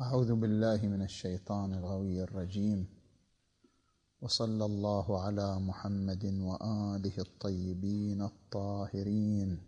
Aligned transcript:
أعوذ 0.00 0.34
بالله 0.34 0.80
من 0.88 1.02
الشيطان 1.02 1.74
الغوي 1.74 2.22
الرجيم. 2.22 2.88
وصلى 4.20 4.64
الله 4.64 5.22
على 5.24 5.58
محمد 5.60 6.24
وآله 6.24 7.16
الطيبين 7.18 8.22
الطاهرين. 8.22 9.58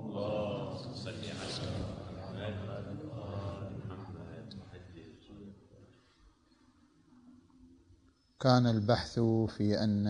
اللهم 0.00 0.94
صل 0.94 1.24
على 1.24 1.48
كان 8.40 8.66
البحث 8.66 9.20
في 9.56 9.84
أن 9.84 10.06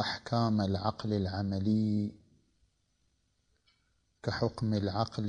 أحكام 0.00 0.60
العقل 0.60 1.12
العملي 1.12 2.12
كحكم 4.22 4.74
العقل 4.74 5.28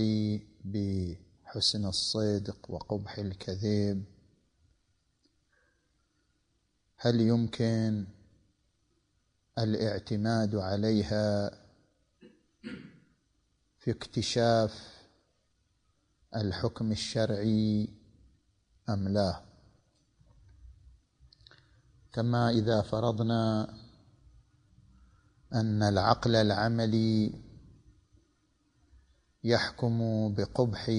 بحسن 0.66 1.86
الصدق 1.86 2.72
وقبح 2.72 3.18
الكذب. 3.18 4.04
هل 6.98 7.22
يمكن 7.22 8.08
الاعتماد 9.58 10.56
عليها 10.56 11.52
في 13.80 13.92
اكتشاف 13.92 15.00
الحكم 16.36 16.92
الشرعي 16.92 17.90
أم 18.90 19.08
لا؟ 19.08 19.42
كما 22.14 22.50
إذا 22.50 22.82
فرضنا 22.82 23.74
أن 25.54 25.84
العقل 25.84 26.36
العملي 26.36 27.49
يحكم 29.44 30.00
بقبح 30.34 30.92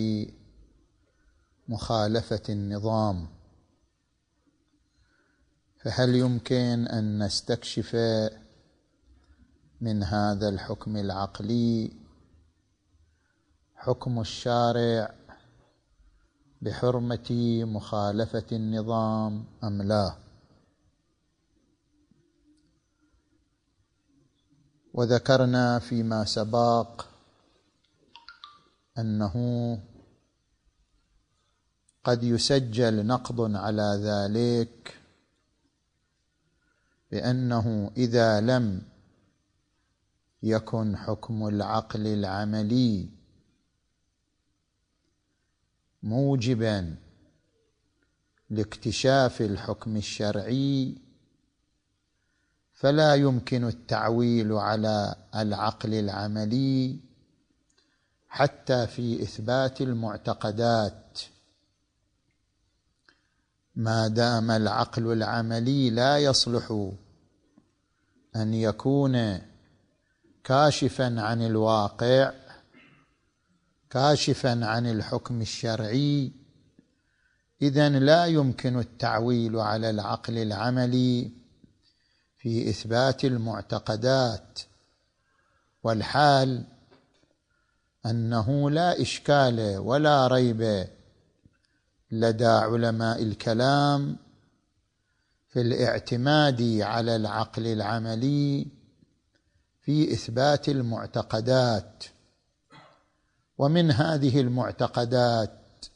مخالفة 1.68 2.42
النظام. 2.48 3.28
فهل 5.84 6.14
يمكن 6.14 6.86
أن 6.86 7.22
نستكشف 7.22 7.96
من 9.80 10.02
هذا 10.02 10.48
الحكم 10.48 10.96
العقلي 10.96 11.92
حكم 13.74 14.20
الشارع 14.20 15.14
بحرمة 16.62 17.28
مخالفة 17.64 18.46
النظام 18.52 19.44
أم 19.64 19.82
لا؟ 19.82 20.16
وذكرنا 24.94 25.78
فيما 25.78 26.24
سبق 26.24 27.09
أنه 29.00 29.34
قد 32.04 32.22
يسجل 32.22 33.06
نقض 33.06 33.56
على 33.56 34.00
ذلك 34.02 34.94
بأنه 37.10 37.90
إذا 37.96 38.40
لم 38.40 38.82
يكن 40.42 40.96
حكم 40.96 41.48
العقل 41.48 42.06
العملي 42.06 43.08
موجبا 46.02 46.96
لاكتشاف 48.50 49.40
الحكم 49.40 49.96
الشرعي 49.96 50.96
فلا 52.72 53.14
يمكن 53.14 53.64
التعويل 53.64 54.52
على 54.52 55.14
العقل 55.34 55.94
العملي. 55.94 57.09
حتى 58.30 58.86
في 58.86 59.22
إثبات 59.22 59.80
المعتقدات. 59.80 61.18
ما 63.76 64.08
دام 64.08 64.50
العقل 64.50 65.12
العملي 65.12 65.90
لا 65.90 66.18
يصلح 66.18 66.90
أن 68.36 68.54
يكون 68.54 69.38
كاشفا 70.44 71.20
عن 71.20 71.42
الواقع 71.42 72.32
كاشفا 73.90 74.66
عن 74.66 74.86
الحكم 74.86 75.40
الشرعي 75.40 76.32
اذا 77.62 77.88
لا 77.88 78.26
يمكن 78.26 78.78
التعويل 78.78 79.56
على 79.56 79.90
العقل 79.90 80.38
العملي 80.38 81.30
في 82.36 82.70
إثبات 82.70 83.24
المعتقدات. 83.24 84.58
والحال 85.82 86.64
أنه 88.06 88.70
لا 88.70 89.02
إشكال 89.02 89.78
ولا 89.78 90.26
ريب 90.26 90.86
لدى 92.10 92.46
علماء 92.46 93.22
الكلام 93.22 94.16
في 95.48 95.60
الاعتماد 95.60 96.62
على 96.80 97.16
العقل 97.16 97.66
العملي 97.66 98.66
في 99.82 100.12
إثبات 100.12 100.68
المعتقدات. 100.68 102.04
ومن 103.58 103.90
هذه 103.90 104.40
المعتقدات 104.40 105.86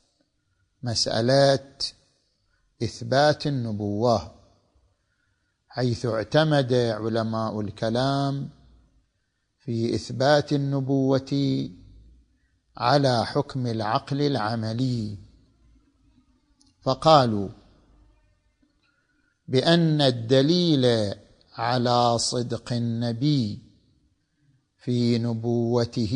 مسألة 0.83 1.79
إثبات 2.83 3.47
النبوة 3.47 4.35
حيث 5.69 6.07
اعتمد 6.07 6.73
علماء 6.73 7.61
الكلام 7.61 8.51
في 9.59 9.95
إثبات 9.95 10.53
النبوة 10.53 11.71
على 12.77 13.27
حكم 13.27 13.67
العقل 13.67 14.21
العملي. 14.23 15.19
فقالوا 16.83 17.49
بأن 19.49 20.01
الدليل 20.01 21.15
على 21.55 22.19
صدق 22.19 22.73
النبي 22.73 23.59
في 24.79 25.19
نبوته 25.19 26.15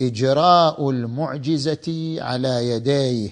إجراء 0.00 0.90
المعجزة 0.90 2.16
على 2.18 2.70
يديه 2.70 3.30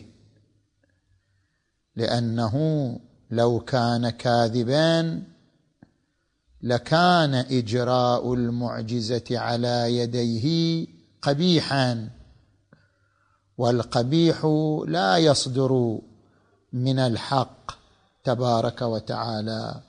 لأنه 1.96 2.54
لو 3.30 3.60
كان 3.60 4.10
كاذبا 4.10 5.22
لكان 6.62 7.34
إجراء 7.34 8.34
المعجزة 8.34 9.24
على 9.30 9.96
يديه 9.98 10.86
قبيحا. 11.26 12.10
والقبيح 13.58 14.44
لا 14.86 15.16
يصدر 15.16 15.98
من 16.72 16.98
الحق 16.98 17.72
تبارك 18.24 18.82
وتعالى. 18.82 19.80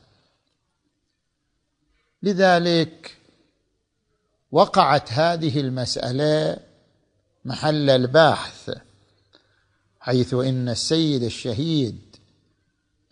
لذلك 2.23 3.17
وقعت 4.51 5.11
هذه 5.11 5.59
المسألة 5.59 6.57
محل 7.45 7.89
البحث 7.89 8.77
حيث 9.99 10.33
إن 10.33 10.69
السيد 10.69 11.23
الشهيد 11.23 12.15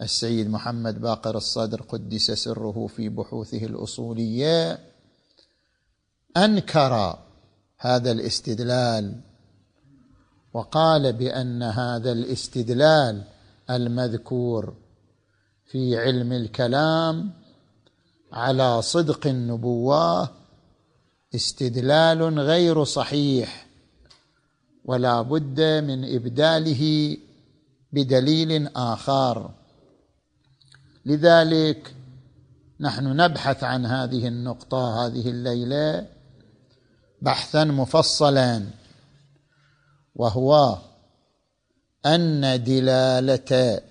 السيد 0.01 0.49
محمد 0.49 1.01
باقر 1.01 1.37
الصدر 1.37 1.81
قدس 1.81 2.31
سره 2.31 2.87
في 2.87 3.09
بحوثه 3.09 3.65
الأصولية 3.65 4.79
أنكر 6.37 7.19
هذا 7.85 8.11
الاستدلال. 8.11 9.15
وقال 10.53 11.13
بأن 11.13 11.63
هذا 11.63 12.11
الاستدلال 12.11 13.23
المذكور 13.69 14.73
في 15.65 15.97
علم 15.97 16.33
الكلام 16.33 17.31
على 18.31 18.81
صدق 18.81 19.27
النبوة 19.27 20.29
استدلال 21.35 22.39
غير 22.39 22.83
صحيح 22.83 23.67
ولا 24.85 25.21
بد 25.21 25.61
من 25.61 26.15
إبداله 26.15 27.17
بدليل 27.91 28.67
آخر. 28.67 29.51
لذلك 31.05 31.95
نحن 32.79 33.21
نبحث 33.21 33.63
عن 33.63 33.85
هذه 33.85 34.27
النقطة 34.27 35.05
هذه 35.05 35.29
الليلة 35.29 36.14
بحثا 37.25 37.63
مفصلا 37.63 38.65
وهو 40.15 40.77
أن 42.05 42.63
دلالة 42.63 43.81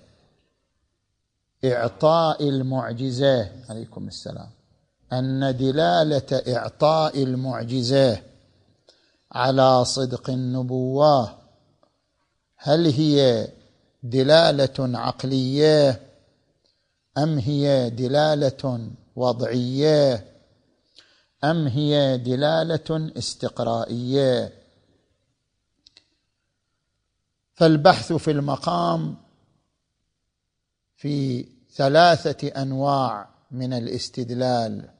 إعطاء 1.64 2.48
المعجزة 2.48 3.50
عليكم 3.68 4.08
السلام 4.08 4.50
أن 5.12 5.56
دلالة 5.56 6.56
إعطاء 6.56 7.22
المعجزة 7.22 8.22
على 9.32 9.84
صدق 9.84 10.30
النبوة 10.30 11.38
هل 12.56 12.86
هي 12.86 13.48
دلالة 14.02 14.98
عقلية 14.98 16.00
أم 17.18 17.38
هي 17.38 17.90
دلالة 17.90 18.88
وضعية؟ 19.16 20.33
أم 21.44 21.66
هي 21.66 22.18
دلالة 22.18 23.12
استقرائية؟ 23.18 24.52
فالبحث 27.54 28.12
في 28.12 28.30
المقام 28.30 29.16
في 30.96 31.46
ثلاثة 31.74 32.48
أنواع 32.48 33.28
من 33.50 33.72
الاستدلال. 33.72 34.90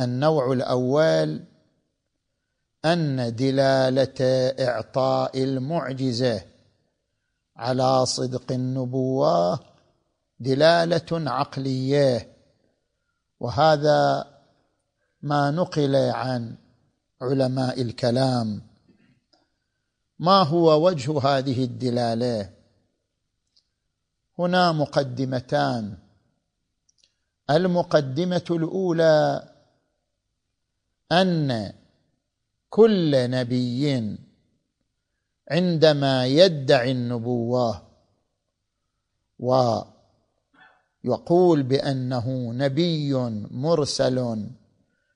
النوع 0.00 0.52
الأول 0.52 1.44
أن 2.84 3.34
دلالة 3.36 4.14
إعطاء 4.68 5.42
المعجزة 5.42 6.44
على 7.56 8.06
صدق 8.06 8.52
النبوة 8.52 9.60
دلالة 10.40 11.30
عقلية 11.30 12.36
وهذا 13.40 14.31
ما 15.22 15.50
نقل 15.50 15.96
عن 15.96 16.56
علماء 17.22 17.82
الكلام. 17.82 18.62
ما 20.18 20.42
هو 20.42 20.86
وجه 20.86 21.18
هذه 21.18 21.64
الدلالة؟ 21.64 22.50
هنا 24.38 24.72
مقدمتان. 24.72 25.98
المقدمة 27.50 28.44
الأولى 28.50 29.48
أن 31.12 31.72
كل 32.70 33.30
نبي 33.30 34.16
عندما 35.50 36.26
يدعي 36.26 36.92
النبوة 36.92 37.82
ويقول 41.04 41.62
بأنه 41.62 42.52
نبي 42.52 43.14
مرسل 43.50 44.48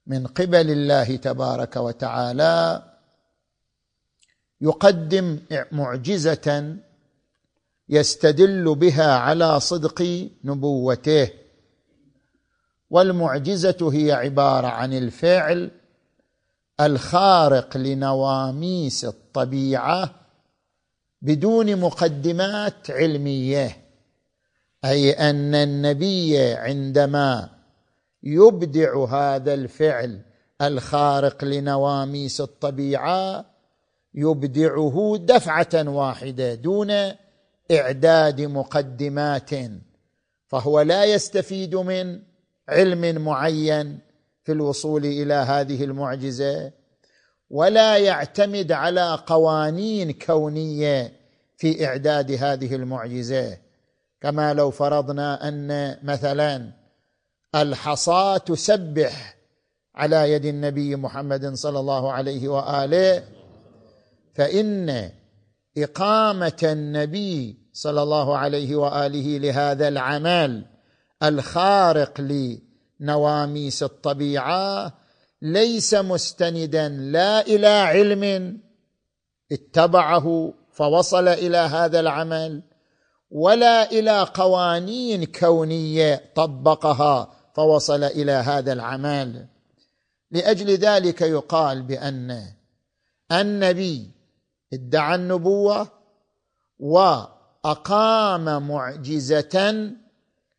من 0.07 0.27
قبل 0.27 0.71
الله 0.71 1.17
تبارك 1.17 1.77
وتعالى 1.77 2.83
يقدم 4.61 5.39
معجزة 5.73 6.77
يستدل 7.89 8.75
بها 8.75 9.13
على 9.13 9.61
صدق 9.61 10.29
نبوته. 10.45 11.31
والمعجزة 12.91 13.91
هي 13.93 14.13
عبارة 14.13 14.67
عن 14.67 14.93
الفعل 14.93 15.71
الخارق 16.81 17.77
لنواميس 17.77 19.05
الطبيعة 19.05 20.15
بدون 21.23 21.77
مقدمات 21.81 22.91
علمية 22.91 23.77
أي 24.85 25.13
أن 25.13 25.55
النبي 25.55 26.39
عندما 26.39 27.56
يبدع 28.27 29.05
هذا 29.05 29.55
الفعل 29.55 30.21
الخارق 30.63 31.45
لنواميس 31.45 32.41
الطبيعة 32.41 33.45
يبدعه 34.15 35.17
دفعة 35.21 35.89
واحدة 35.89 36.55
دون 36.55 36.91
إعداد 37.71 38.41
مقدمات 38.41 39.51
فهو 40.47 40.81
لا 40.81 41.05
يستفيد 41.05 41.75
من 41.75 42.23
علم 42.69 43.23
معين 43.25 43.99
في 44.45 44.53
الوصول 44.53 45.07
إلى 45.07 45.35
هذه 45.35 45.85
المعجزة 45.85 46.73
ولا 47.51 47.97
يعتمد 47.97 48.73
على 48.73 49.19
قوانين 49.27 50.13
كونية 50.13 51.13
في 51.57 51.87
إعداد 51.87 52.31
هذه 52.33 52.75
المعجزة. 52.75 53.59
كما 54.21 54.55
لو 54.55 54.71
فرضنا 54.71 55.49
أن 55.49 55.97
مثلا 56.03 56.73
الحصى 57.57 58.39
تسبح 58.47 59.37
على 59.95 60.33
يد 60.33 60.45
النبي 60.45 60.97
محمد 60.97 61.55
صلى 61.55 61.81
الله 61.81 62.13
عليه 62.13 62.49
وآله 62.49 63.23
فإن 64.35 65.11
إقامة 65.79 66.59
النبي 66.63 67.59
صلى 67.73 68.03
الله 68.03 68.39
عليه 68.39 68.77
وآله 68.77 69.39
لهذا 69.39 69.89
العمل 69.89 70.65
الخارق 71.23 72.21
لنواميس 73.01 73.83
الطبيعة 73.83 74.93
ليس 75.43 75.95
مستندا 75.95 76.89
لا 76.89 77.41
إلى 77.41 77.67
علم 77.67 78.59
اتبعه 79.53 80.55
فوصل 80.73 81.29
إلى 81.29 81.57
هذا 81.57 82.01
العمل 82.01 82.63
ولا 83.31 83.91
إلى 83.91 84.23
قوانين 84.23 85.25
كونية 85.25 86.33
طبقها 86.35 87.36
فوصل 87.57 88.05
إلى 88.05 88.33
هذا 88.33 88.73
العمل 88.73 89.47
لأجل 90.31 90.71
ذلك 90.71 91.23
يقال 91.23 91.83
بان 91.83 92.43
النبي 93.33 94.11
ادعى 94.73 95.15
النبوة 95.15 95.89
وأقام 96.79 98.69
معجزة 98.69 99.91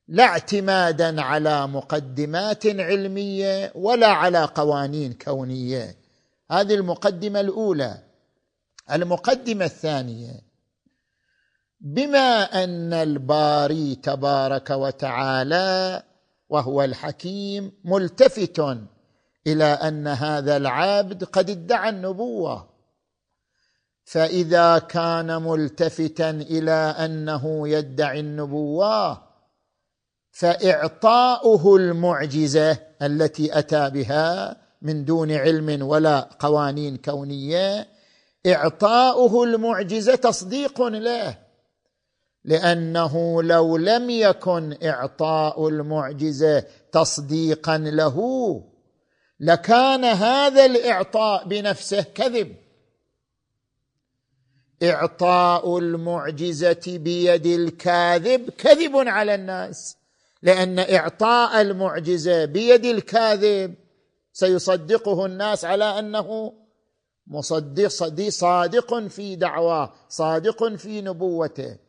لا 0.08 0.24
اعتمادا 0.24 1.22
على 1.22 1.68
مقدمات 1.68 2.68
علمية 2.68 3.72
ولا 3.76 4.08
على 4.08 4.46
قوانين 4.46 5.14
كونية. 5.14 5.98
هذه 6.52 6.76
المقدمة 6.76 7.40
الأولى. 7.40 8.04
المقدمة 8.92 9.66
الثانية. 9.66 10.42
بما 11.82 12.64
أن 12.64 12.94
الباري 12.94 13.96
تبارك 13.96 14.70
وتعالى 14.70 16.04
وهو 16.50 16.84
الحكيم 16.84 17.72
ملتفت 17.86 18.60
إلى 19.48 19.64
أن 19.64 20.08
هذا 20.08 20.58
العبد 20.58 21.24
قد 21.24 21.50
ادعى 21.50 21.90
النبوة. 21.90 22.70
فإذا 24.04 24.80
كان 24.80 25.42
ملتفتا 25.42 26.30
إلى 26.30 26.72
أنه 26.72 27.68
يدعي 27.68 28.20
النبوة 28.20 29.28
فإعطاؤه 30.32 31.76
المعجزة 31.76 32.80
التي 33.02 33.60
أتى 33.60 33.90
بها 33.90 34.58
من 34.82 35.06
دون 35.06 35.32
علم 35.32 35.82
ولا 35.82 36.30
قوانين 36.40 36.98
كونية 36.98 37.88
إعطاؤه 38.48 39.44
المعجزة 39.44 40.16
تصديق 40.16 40.82
له. 40.82 41.47
لأنه 42.48 43.44
لو 43.44 43.78
لم 43.78 44.10
يكن 44.10 44.78
إعطاء 44.84 45.68
المعجزة 45.68 46.64
تصديقا 46.92 47.78
له 47.78 48.18
لكان 49.40 50.06
هذا 50.06 50.66
الإعطاء 50.66 51.48
بنفسه 51.48 52.02
كذب. 52.02 52.56
إعطاء 54.84 55.78
المعجزة 55.78 56.84
بيد 56.88 57.46
الكاذب 57.46 58.50
كذب 58.50 58.96
على 58.96 59.36
الناس 59.36 59.98
لأن 60.42 60.80
إعطاء 60.80 61.62
المعجزة 61.62 62.46
بيد 62.46 62.86
الكاذب 62.86 63.76
سيصدقه 64.34 65.26
الناس 65.26 65.66
على 65.66 66.00
أنه 66.00 66.54
مصدق 67.28 67.88
صادق 68.30 69.08
في 69.08 69.36
دعواه 69.36 69.94
صادق 70.10 70.76
في 70.76 71.02
نبوته. 71.02 71.87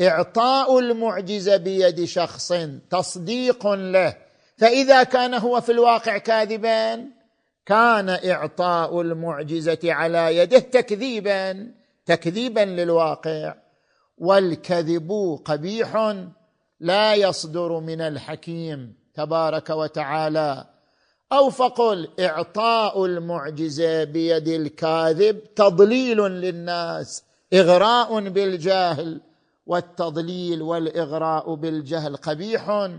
إعطاء 0.00 0.78
المعجزة 0.78 1.56
بيد 1.56 2.04
شخص 2.04 2.52
تصديق 2.90 3.66
له. 3.66 4.16
فإذا 4.58 5.02
كان 5.02 5.34
هو 5.34 5.60
في 5.60 5.72
الواقع 5.72 6.18
كاذبا 6.18 7.04
كان 7.66 8.08
إعطاء 8.08 9.00
المعجزة 9.00 9.78
على 9.84 10.36
يده 10.36 10.58
تكذيبا 10.58 11.70
تكذيبا 12.06 12.60
للواقع. 12.60 13.54
والكذب 14.18 15.38
قبيح 15.44 16.14
لا 16.80 17.14
يصدر 17.14 17.80
من 17.80 18.00
الحكيم 18.00 18.94
تبارك 19.14 19.70
وتعالى. 19.70 20.64
أو 21.32 21.50
فقل 21.50 22.08
إعطاء 22.20 23.04
المعجزة 23.04 24.04
بيد 24.04 24.48
الكاذب 24.48 25.54
تضليل 25.54 26.18
للناس 26.18 27.24
إغراء 27.54 28.20
بالجاهل. 28.28 29.20
والتضليل 29.66 30.62
والإغراء 30.62 31.54
بالجهل 31.54 32.16
قبيح 32.16 32.90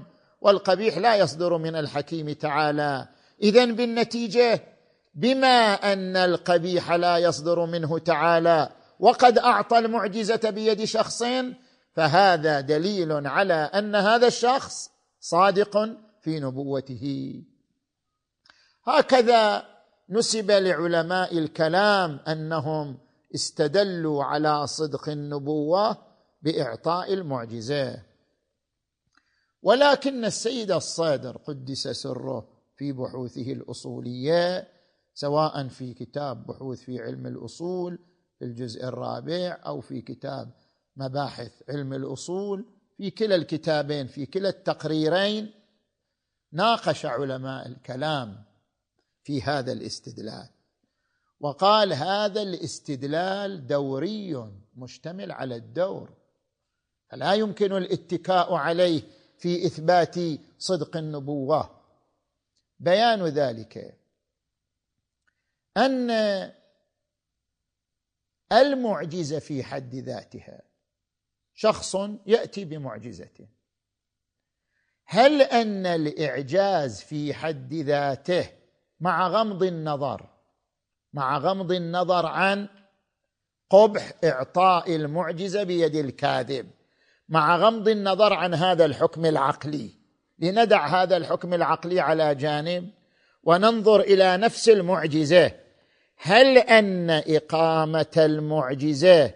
والقبيح 0.41 0.97
لا 0.97 1.15
يصدر 1.15 1.57
من 1.57 1.75
الحكيم 1.75 2.31
تعالى. 2.31 3.07
اذا 3.41 3.65
بالنتيجة 3.65 4.63
بما 5.15 5.73
أن 5.73 6.17
القبيح 6.17 6.91
لا 6.91 7.17
يصدر 7.17 7.65
منه 7.65 7.99
تعالى 7.99 8.69
وقد 8.99 9.37
أعطى 9.37 9.77
المعجزة 9.77 10.49
بيد 10.49 10.83
شخص 10.83 11.23
فهذا 11.93 12.61
دليل 12.61 13.27
على 13.27 13.53
أن 13.53 13.95
هذا 13.95 14.27
الشخص 14.27 14.89
صادق 15.19 15.89
في 16.21 16.39
نبوته. 16.39 17.33
هكذا 18.83 19.63
نسب 20.09 20.51
لعلماء 20.51 21.37
الكلام 21.37 22.19
أنهم 22.27 22.97
استدلوا 23.35 24.23
على 24.23 24.67
صدق 24.67 25.09
النبوة 25.09 25.97
بإعطاء 26.45 27.13
المعجزة. 27.13 28.01
ولكن 29.61 30.25
السيد 30.25 30.71
الصادر 30.71 31.37
قدس 31.37 31.87
سره 31.87 32.47
في 32.75 32.91
بحوثه 32.91 33.51
الأصولية 33.51 34.67
سواء 35.13 35.67
في 35.67 35.93
كتاب 35.93 36.45
بحوث 36.45 36.79
في 36.81 36.99
علم 36.99 37.27
الأصول 37.27 37.99
في 38.39 38.45
الجزء 38.45 38.83
الرابع 38.83 39.59
أو 39.65 39.81
في 39.81 40.01
كتاب 40.01 40.51
مباحث 40.95 41.51
علم 41.69 41.93
الأصول 41.93 42.65
في 42.97 43.11
كلا 43.11 43.35
الكتابين 43.35 44.07
في 44.07 44.25
كلا 44.25 44.49
التقريرين 44.49 45.51
ناقش 46.51 47.05
علماء 47.05 47.67
الكلام 47.67 48.43
في 49.23 49.41
هذا 49.41 49.71
الاستدلال. 49.71 50.49
وقال 51.39 51.93
هذا 51.93 52.41
الاستدلال 52.41 53.67
دوري 53.67 54.51
مشتمل 54.75 55.31
على 55.31 55.55
الدور. 55.55 56.24
فلا 57.15 57.33
يمكن 57.33 57.71
الاتكاء 57.73 58.53
عليه 58.53 59.01
في 59.37 59.65
إثبات 59.65 60.15
صدق 60.57 60.97
النبوة. 60.97 61.81
بيان 62.79 63.25
ذلك 63.25 63.97
أن 65.77 66.11
المعجزة 68.51 69.39
في 69.39 69.63
حد 69.63 69.95
ذاتها 69.95 70.61
شخص 71.53 71.95
يأتي 72.25 72.65
بمعجزة. 72.65 73.47
هل 75.05 75.41
أن 75.41 75.85
الإعجاز 75.85 77.01
في 77.01 77.33
حد 77.33 77.73
ذاته 77.73 78.49
مع 78.99 79.27
غمض 79.27 79.63
النظر 79.63 80.29
مع 81.13 81.37
غمض 81.37 81.71
النظر 81.71 82.25
عن 82.25 82.67
قبح 83.69 84.13
إعطاء 84.23 84.95
المعجزة 84.95 85.63
بيد 85.63 85.95
الكاذب 85.95 86.74
مع 87.29 87.57
غمض 87.57 87.87
النظر 87.87 88.33
عن 88.33 88.53
هذا 88.53 88.85
الحكم 88.85 89.25
العقلي. 89.25 89.89
لندع 90.39 90.87
هذا 90.87 91.17
الحكم 91.17 91.53
العقلي 91.53 91.99
على 91.99 92.35
جانب 92.35 92.89
وننظر 93.43 93.99
إلى 93.99 94.37
نفس 94.37 94.69
المعجزة. 94.69 95.51
هل 96.17 96.57
أن 96.57 97.09
إقامة 97.09 98.13
المعجزة 98.17 99.33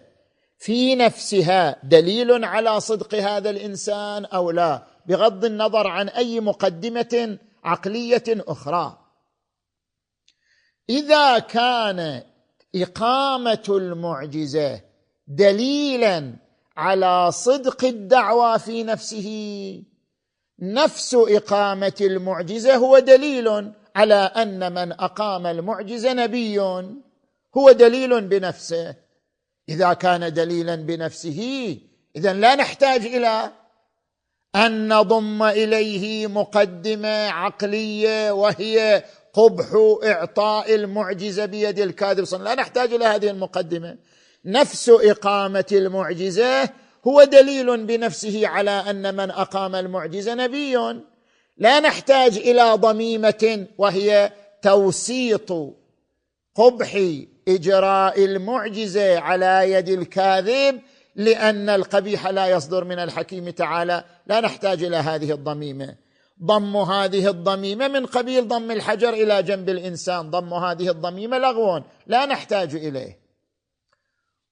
في 0.58 0.94
نفسها 0.94 1.76
دليل 1.82 2.44
على 2.44 2.80
صدق 2.80 3.14
هذا 3.14 3.50
الإنسان 3.50 4.24
أو 4.24 4.50
لا؟ 4.50 4.86
بغض 5.06 5.44
النظر 5.44 5.86
عن 5.86 6.08
أي 6.08 6.40
مقدمة 6.40 7.38
عقلية 7.64 8.24
أخرى. 8.28 8.98
إذا 10.90 11.38
كان 11.38 12.22
إقامة 12.74 13.64
المعجزة 13.68 14.80
دليلا 15.28 16.36
على 16.80 17.32
صدق 17.32 17.84
الدعوى 17.84 18.58
في 18.58 18.82
نفسه. 18.82 19.28
نفس 20.60 21.14
إقامة 21.14 21.92
المعجزة 22.00 22.76
هو 22.76 22.98
دليل 22.98 23.72
على 23.96 24.14
أن 24.14 24.72
من 24.72 24.92
أقام 24.92 25.46
المعجزة 25.46 26.12
نبي. 26.12 26.58
هو 27.56 27.72
دليل 27.72 28.20
بنفسه. 28.20 28.94
إذا 29.68 29.92
كان 29.92 30.32
دليلا 30.32 30.74
بنفسه 30.74 31.40
اذا 32.16 32.32
لا 32.32 32.54
نحتاج 32.54 33.06
إلى 33.06 33.50
أن 34.56 34.94
نضم 34.94 35.42
إليه 35.42 36.26
مقدمة 36.26 37.28
عقلية 37.28 38.30
وهي 38.32 39.04
قبح 39.32 39.66
إعطاء 40.04 40.74
المعجزة 40.74 41.46
بيد 41.46 41.78
الكاذب. 41.78 42.42
لا 42.42 42.54
نحتاج 42.54 42.92
إلى 42.92 43.04
هذه 43.04 43.30
المقدمة. 43.30 43.96
نفس 44.44 44.88
إقامة 44.88 45.64
المعجزة 45.72 46.68
هو 47.06 47.24
دليل 47.24 47.86
بنفسه 47.86 48.46
على 48.46 48.70
أن 48.70 49.14
من 49.14 49.30
أقام 49.30 49.74
المعجزة 49.74 50.34
نبي. 50.34 50.76
لا 51.58 51.80
نحتاج 51.80 52.36
إلى 52.36 52.72
ضميمة 52.74 53.66
وهي 53.78 54.32
توسيط 54.62 55.52
قبح 56.54 57.02
إجراء 57.48 58.24
المعجزة 58.24 59.18
على 59.18 59.72
يد 59.72 59.88
الكاذب 59.88 60.80
لأن 61.16 61.68
القبيح 61.68 62.26
لا 62.26 62.46
يصدر 62.46 62.84
من 62.84 62.98
الحكيم 62.98 63.50
تعالى. 63.50 64.04
لا 64.26 64.40
نحتاج 64.40 64.84
إلى 64.84 64.96
هذه 64.96 65.32
الضميمة. 65.32 65.94
ضم 66.44 66.76
هذه 66.76 67.28
الضميمة 67.28 67.88
من 67.88 68.06
قبيل 68.06 68.48
ضم 68.48 68.70
الحجر 68.70 69.08
إلى 69.08 69.42
جنب 69.42 69.68
الإنسان. 69.68 70.30
ضم 70.30 70.54
هذه 70.54 70.90
الضميمة 70.90 71.38
لغو. 71.38 71.82
لا 72.06 72.26
نحتاج 72.26 72.74
إليه. 72.74 73.19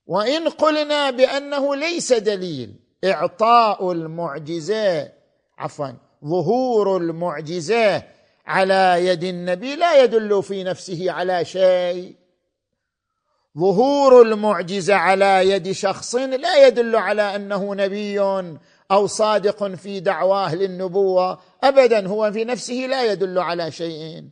وإن 0.09 0.49
قلنا 0.49 1.11
بأنه 1.11 1.77
ليس 1.77 2.13
دليل 2.13 2.75
إعطاء 3.05 3.93
المعجزة 3.93 5.13
عفوا 5.59 5.89
ظهور 6.25 6.97
المعجزة 6.97 8.03
على 8.47 9.07
يد 9.07 9.25
النبي 9.25 9.77
لا 9.77 10.03
يدل 10.03 10.43
في 10.43 10.65
نفسه 10.65 11.11
على 11.11 11.45
شيء. 11.45 12.17
ظهور 13.59 14.23
المعجزة 14.23 14.95
على 14.95 15.51
يد 15.51 15.73
شخص 15.73 16.15
لا 16.15 16.67
يدل 16.67 16.97
على 16.97 17.23
أنه 17.37 17.75
نبي 17.75 18.21
أو 18.91 19.07
صادق 19.07 19.75
في 19.75 20.01
دعواه 20.01 20.55
للنبوه 20.55 21.39
ابدا 21.65 22.09
هو 22.09 22.33
في 22.33 22.45
نفسه 22.45 22.75
لا 22.75 23.13
يدل 23.13 23.39
على 23.39 23.71
شيء. 23.71 24.29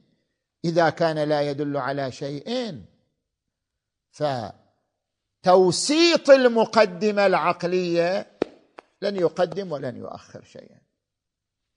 إذا 0.65 0.91
كان 0.91 1.19
لا 1.19 1.51
يدل 1.51 1.77
على 1.77 2.13
شيء 2.13 2.75
فتوسيط 5.43 6.31
المقدمة 6.31 7.27
العقلية 7.27 8.27
لن 9.03 9.17
يقدم 9.17 9.73
ولن 9.73 9.97
يؤخر 9.97 10.43
شيئا. 10.53 10.81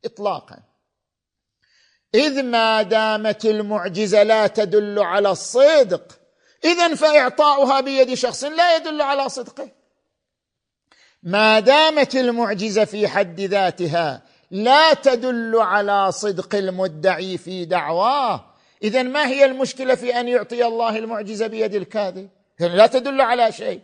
اطلاقا. 0.05 0.59
إذ 2.15 2.43
ما 2.43 2.81
دامت 2.81 3.45
المعجزة 3.45 4.23
لا 4.23 4.47
تدل 4.47 4.99
على 4.99 5.31
الصدق 5.31 6.19
اذا 6.63 6.95
فإعطاؤها 6.95 7.81
بيد 7.81 8.13
شخص 8.13 8.43
لا 8.43 8.75
يدل 8.75 9.01
على 9.01 9.29
صدقه. 9.29 9.71
ما 11.23 11.59
دامت 11.59 12.15
المعجزة 12.15 12.85
في 12.85 13.07
حد 13.07 13.41
ذاتها 13.41 14.21
لا 14.51 14.93
تدل 14.93 15.55
على 15.55 16.11
صدق 16.11 16.55
المدعي 16.55 17.37
في 17.37 17.65
دعواه 17.65 18.45
اذا 18.83 19.03
ما 19.03 19.27
هي 19.27 19.45
المشكلة 19.45 19.95
في 19.95 20.19
أن 20.19 20.27
يعطي 20.27 20.65
الله 20.65 20.97
المعجزة 20.97 21.47
بيد 21.47 21.75
الكاذب؟ 21.75 22.29
لا 22.59 22.87
تدل 22.87 23.21
على 23.21 23.51
شيء. 23.51 23.81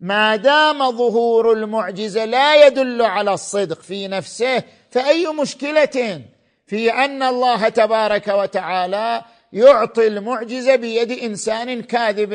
ما 0.00 0.36
دام 0.36 0.90
ظهور 0.90 1.52
المعجزة 1.52 2.24
لا 2.24 2.66
يدل 2.66 3.02
على 3.02 3.32
الصدق 3.32 3.80
في 3.80 4.08
نفسه 4.08 4.62
فأي 4.90 5.26
مشكلة؟ 5.26 6.22
في 6.66 6.92
أن 6.92 7.22
الله 7.22 7.68
تبارك 7.68 8.28
وتعالى 8.28 9.22
يعطي 9.52 10.06
المعجزة 10.06 10.76
بيد 10.76 11.12
إنسان 11.12 11.82
كاذب. 11.82 12.34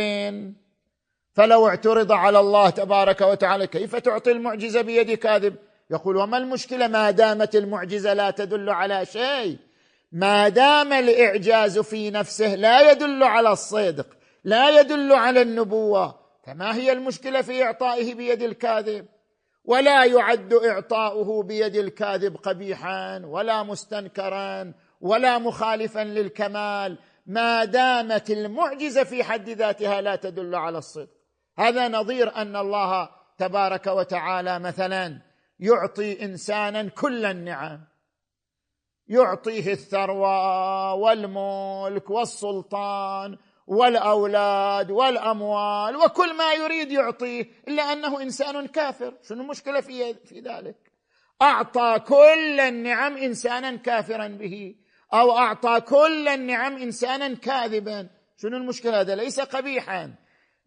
فلو 1.33 1.67
اعترض 1.67 2.11
على 2.11 2.39
الله 2.39 2.69
تبارك 2.69 3.21
وتعالى 3.21 3.67
كيف 3.67 3.95
تعطي 3.95 4.31
المعجزة 4.31 4.81
بيد 4.81 5.11
كاذب؟ 5.11 5.55
يقول 5.91 6.17
وما 6.17 6.37
المشكلة؟ 6.37 6.87
ما 6.87 7.11
دامت 7.11 7.55
المعجزة 7.55 8.13
لا 8.13 8.31
تدل 8.31 8.69
على 8.69 9.05
شيء. 9.05 9.57
ما 10.11 10.49
دام 10.49 10.93
الإعجاز 10.93 11.79
في 11.79 12.11
نفسه 12.11 12.55
لا 12.55 12.91
يدل 12.91 13.23
على 13.23 13.51
الصدق. 13.51 14.07
لا 14.45 14.79
يدل 14.79 15.13
على 15.13 15.41
النبوة 15.41 16.19
فما 16.45 16.75
هي 16.75 16.91
المشكلة 16.91 17.41
في 17.41 17.63
إعطائه 17.63 18.13
بيد 18.13 18.41
الكاذب؟ 18.41 19.05
ولا 19.63 20.05
يعد 20.05 20.53
إعطاؤه 20.53 21.43
بيد 21.43 21.75
الكاذب 21.75 22.35
قبيحا 22.35 23.21
ولا 23.25 23.63
مستنكرا 23.63 24.73
ولا 25.01 25.37
مخالفا 25.37 25.99
للكمال 25.99 26.97
ما 27.25 27.65
دامت 27.65 28.29
المعجزة 28.29 29.03
في 29.03 29.23
حد 29.23 29.49
ذاتها 29.49 30.01
لا 30.01 30.15
تدل 30.15 30.55
على 30.55 30.77
الصدق. 30.77 31.09
هذا 31.57 31.87
نظير 31.87 32.35
أن 32.35 32.55
الله 32.55 33.09
تبارك 33.37 33.87
وتعالى 33.87 34.59
مثلا 34.59 35.21
يعطي 35.59 36.25
انسانا 36.25 36.89
كل 36.89 37.25
النعم. 37.25 37.81
يعطيه 39.07 39.73
الثروة 39.73 40.93
والملك 40.93 42.09
والسلطان 42.09 43.37
والأولاد 43.67 44.91
والأموال 44.91 45.95
وكل 45.95 46.33
ما 46.33 46.53
يريد 46.53 46.91
يعطيه 46.91 47.45
إلا 47.67 47.93
أنه 47.93 48.21
إنسان 48.21 48.67
كافر. 48.67 49.13
شنو 49.29 49.41
المشكلة 49.41 49.81
في 49.81 50.13
في 50.13 50.39
ذلك؟ 50.39 50.75
أعطى 51.41 51.99
كل 52.07 52.59
النعم 52.59 53.17
إنسانا 53.17 53.75
كافرا 53.75 54.27
به 54.27 54.75
أو 55.13 55.37
أعطى 55.37 55.81
كل 55.81 56.27
النعم 56.27 56.77
إنسانا 56.77 57.35
كاذبا. 57.35 58.09
شنو 58.37 58.57
المشكلة؟ 58.57 59.01
هذا 59.01 59.15
ليس 59.15 59.39
قبيحا. 59.39 60.15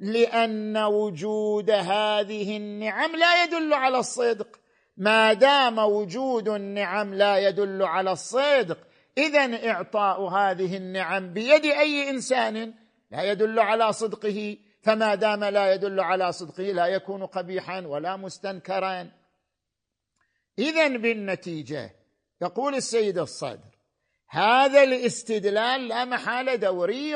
لأن 0.01 0.77
وجود 0.77 1.71
هذه 1.71 2.57
النعم 2.57 3.17
لا 3.17 3.45
يدل 3.45 3.75
على 3.75 3.99
الصدق. 3.99 4.49
ما 4.97 5.33
دام 5.33 5.79
وجود 5.79 6.49
النعم 6.49 7.15
لا 7.15 7.39
يدل 7.49 7.83
على 7.83 8.13
الصدق 8.13 8.79
اذا 9.19 9.71
إعطاء 9.71 10.23
هذه 10.23 10.77
النعم 10.77 11.33
بيد 11.33 11.65
أي 11.65 12.11
إنسان 12.11 12.75
لا 13.11 13.23
يدل 13.23 13.59
على 13.59 13.93
صدقه 13.93 14.57
فما 14.83 15.15
دام 15.15 15.45
لا 15.45 15.75
يدل 15.75 16.01
على 16.01 16.33
صدقه 16.33 16.63
لا 16.63 16.87
يكون 16.87 17.27
قبيحا 17.27 17.81
ولا 17.81 18.17
مستنكرا. 18.17 19.11
اذا 20.59 20.89
بالنتيجة 20.89 21.91
يقول 22.43 22.75
السيد 22.75 23.19
الصدر 23.19 23.79
هذا 24.29 24.83
الاستدلال 24.83 25.89
لا 25.89 26.05
محاله 26.05 26.55
دوري. 26.55 27.15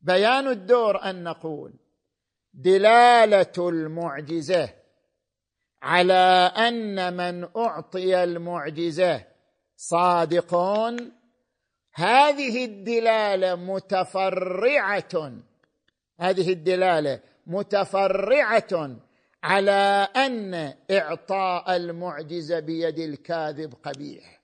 بيان 0.00 0.48
الدور 0.48 1.02
أن 1.02 1.24
نقول 1.24 1.72
دلالة 2.54 3.68
المعجزة 3.68 4.74
على 5.82 6.52
أن 6.56 7.16
من 7.16 7.48
أعطي 7.56 8.24
المعجزة 8.24 9.24
صادق 9.76 10.54
هذه 11.94 12.64
الدلالة 12.64 13.54
متفرعة. 13.54 15.32
هذه 16.20 16.52
الدلالة 16.52 17.20
متفرعة 17.46 18.96
على 19.42 20.08
أن 20.16 20.74
إعطاء 20.90 21.76
المعجزه 21.76 22.60
بيد 22.60 22.98
الكاذب 22.98 23.74
قبيح. 23.82 24.40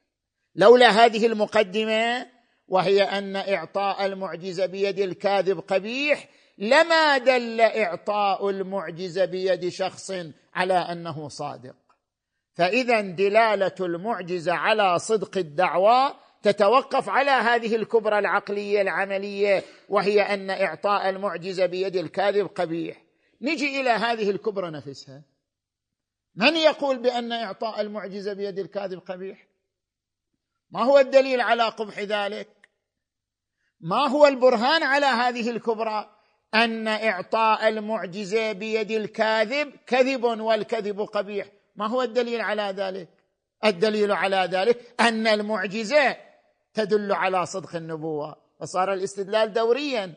لولا 0.54 0.88
هذه 0.90 1.26
المقدمة 1.26 2.26
وهي 2.68 3.02
أن 3.02 3.36
إعطاء 3.36 4.06
المعجزه 4.06 4.66
بيد 4.66 4.98
الكاذب 4.98 5.60
قبيح 5.60 6.28
لما 6.58 7.18
دل 7.18 7.60
إعطاء 7.60 8.50
المعجزه 8.50 9.24
بيد 9.24 9.68
شخص 9.68 10.12
على 10.54 10.74
أنه 10.74 11.28
صادق. 11.28 11.76
فإذا 12.54 13.00
دلالة 13.00 13.74
المعجزه 13.80 14.52
على 14.52 14.98
صدق 14.98 15.38
الدعوى 15.38 16.14
تتوقف 16.42 17.08
على 17.08 17.30
هذه 17.30 17.76
الكبرى 17.76 18.18
العقلية 18.18 18.80
العملية 18.80 19.64
وهي 19.88 20.22
أن 20.22 20.50
إعطاء 20.50 21.08
المعجزه 21.08 21.66
بيد 21.66 21.96
الكاذب 21.96 22.46
قبيح. 22.46 23.02
نجي 23.40 23.80
إلى 23.80 23.90
هذه 23.90 24.30
الكبرى 24.30 24.70
نفسها. 24.70 25.22
من 26.34 26.56
يقول 26.56 26.98
بأن 26.98 27.32
إعطاء 27.32 27.80
المعجزه 27.80 28.32
بيد 28.32 28.58
الكاذب 28.58 28.98
قبيح؟ 28.98 29.46
ما 30.70 30.82
هو 30.84 30.98
الدليل 30.98 31.40
على 31.40 31.62
قبح 31.62 31.98
ذلك؟ 31.98 32.48
ما 33.80 34.06
هو 34.06 34.26
البرهان 34.26 34.82
على 34.82 35.06
هذه 35.06 35.50
الكبرى؟ 35.50 36.16
أن 36.54 36.88
إعطاء 36.88 37.68
المعجزه 37.68 38.52
بيد 38.52 38.90
الكاذب 38.90 39.72
كذب 39.86 40.24
والكذب 40.24 41.00
قبيح. 41.00 41.46
ما 41.76 41.86
هو 41.86 42.02
الدليل 42.02 42.40
على 42.40 42.62
ذلك؟ 42.62 43.08
الدليل 43.64 44.12
على 44.12 44.48
ذلك 44.52 44.94
أن 45.00 45.26
المعجزه 45.26 46.16
تدل 46.74 47.12
على 47.12 47.46
صدق 47.46 47.76
النبوة. 47.76 48.36
فصار 48.60 48.92
الاستدلال 48.92 49.52
دوريا. 49.52 50.14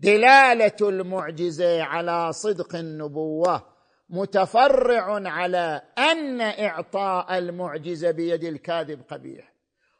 دلالة 0.00 0.76
المعجزة 0.82 1.82
على 1.82 2.32
صدق 2.32 2.76
النبوة. 2.76 3.62
متفرع 4.10 5.28
على 5.28 5.82
أن 5.98 6.40
إعطاء 6.40 7.38
المعجزة 7.38 8.10
بيد 8.10 8.44
الكاذب 8.44 9.02
قبيح. 9.10 9.52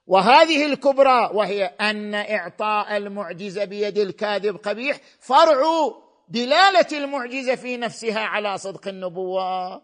وهذه 0.07 0.67
الكبرى 0.67 1.31
وهي 1.35 1.65
أن 1.65 2.15
إعطاء 2.15 2.97
المعجزة 2.97 3.65
بيد 3.65 3.99
الكاذب 3.99 4.57
قبيح 4.57 5.01
فرع 5.21 5.63
دلالة 6.29 6.99
المعجزة 6.99 7.55
في 7.55 7.77
نفسها 7.77 8.21
على 8.21 8.59
صدق 8.59 8.89
النبوة. 8.89 9.83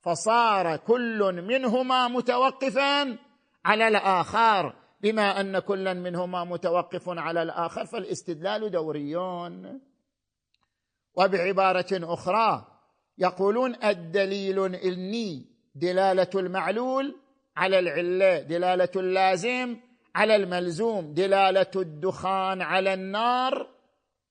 فصار 0.00 0.76
كل 0.76 1.42
منهما 1.48 2.08
متوقفا 2.08 3.18
على 3.64 3.88
الآخر 3.88 4.83
بما 5.04 5.40
أن 5.40 5.58
كلا 5.58 5.94
منهما 5.94 6.44
متوقف 6.44 7.08
على 7.08 7.42
الآخر 7.42 7.86
فالاستدلال 7.86 8.70
دوريون. 8.70 9.80
وبعبارة 11.14 11.86
أخرى 11.92 12.66
يقولون 13.18 13.84
الدليل 13.84 14.64
الني 14.64 15.46
دلالة 15.74 16.30
المعلول 16.34 17.16
على 17.56 17.78
العلة 17.78 18.38
دلالة 18.38 18.88
اللازم 18.96 19.76
على 20.14 20.36
الملزوم 20.36 21.14
دلالة 21.14 21.70
الدخان 21.76 22.62
على 22.62 22.94
النار. 22.94 23.74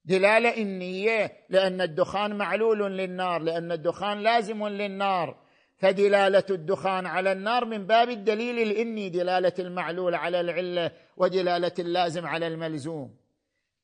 دلالة 0.05 0.57
إنية 0.57 1.31
لأن 1.49 1.81
الدخان 1.81 2.37
معلول 2.37 2.97
للنار 2.97 3.41
لأن 3.41 3.71
الدخان 3.71 4.19
لازم 4.19 4.67
للنار. 4.67 5.42
فدلالة 5.83 6.43
الدخان 6.49 7.05
على 7.05 7.31
النار 7.31 7.65
من 7.65 7.87
باب 7.87 8.09
الدليل 8.09 8.59
الاني 8.59 9.09
دلالة 9.09 9.53
المعلول 9.59 10.15
على 10.15 10.41
العلة 10.41 10.91
ودلالة 11.17 11.71
اللازم 11.79 12.25
على 12.25 12.47
الملزوم. 12.47 13.15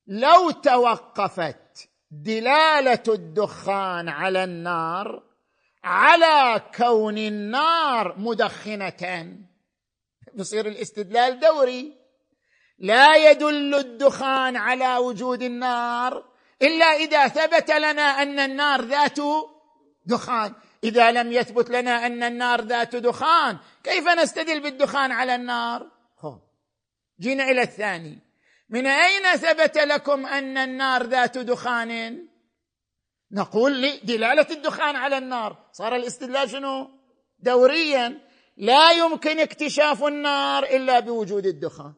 لو 0.08 0.52
توقفت 0.52 1.90
دلالة 2.12 3.04
الدخان 3.08 4.10
على 4.10 4.44
النار 4.44 5.24
على 5.84 6.62
كون 6.78 7.18
النار 7.18 8.16
مدخنة 8.18 9.34
يصير 10.36 10.68
الاستدلال 10.68 11.40
دوري. 11.40 11.98
لا 12.80 13.32
يدل 13.32 13.76
الدخان 13.76 14.56
على 14.56 14.98
وجود 14.98 15.42
النار 15.42 16.26
إلا 16.62 16.86
إذا 16.86 17.28
ثبت 17.28 17.72
لنا 17.72 18.02
أن 18.02 18.40
النار 18.40 18.82
ذات 18.82 19.20
دخان. 20.06 20.54
إذا 20.84 21.12
لم 21.12 21.32
يثبت 21.32 21.70
لنا 21.70 22.06
أن 22.06 22.24
النار 22.24 22.62
ذات 22.62 22.96
دخان 22.96 23.58
كيف 23.84 24.08
نستدل 24.08 24.60
بالدخان 24.60 25.12
على 25.12 25.36
النار. 25.36 25.92
جينا 27.20 27.44
إلى 27.44 27.62
الثاني. 27.62 28.20
من 28.70 28.88
أين 28.88 29.36
ثبت 29.38 29.78
لكم 29.78 30.26
أن 30.26 30.58
النار 30.58 31.04
ذات 31.04 31.38
دخان؟ 31.38 32.28
نقول 33.32 34.00
دلاله 34.04 34.48
الدخان 34.52 34.96
على 34.96 35.18
النار. 35.18 35.70
صار 35.72 35.96
الاستدلال 35.96 36.50
شنو؟ 36.50 36.89
دوريا. 37.39 38.22
لا 38.58 38.92
يمكن 38.92 39.39
اكتشاف 39.39 40.04
النار 40.04 40.63
إلا 40.63 41.00
بوجود 41.00 41.46
الدخان. 41.46 41.94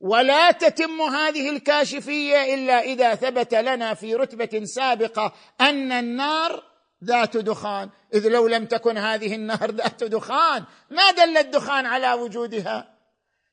ولا 0.00 0.50
تتم 0.50 1.00
هذه 1.00 1.50
الكاشفية 1.50 2.54
إلا 2.54 2.80
إذا 2.80 3.14
ثبت 3.14 3.54
لنا 3.54 3.94
في 3.94 4.14
رتبة 4.14 4.64
سابقة 4.64 5.32
أن 5.60 5.92
النار 5.92 6.73
ذات 7.04 7.36
دخان. 7.36 7.90
إذ 8.14 8.28
لو 8.28 8.48
لم 8.48 8.66
تكن 8.66 8.98
هذه 8.98 9.34
النار 9.34 9.70
ذات 9.70 10.04
دخان 10.04 10.64
ما 10.90 11.10
دل 11.10 11.36
الدخان 11.36 11.86
على 11.86 12.12
وجودها. 12.12 12.94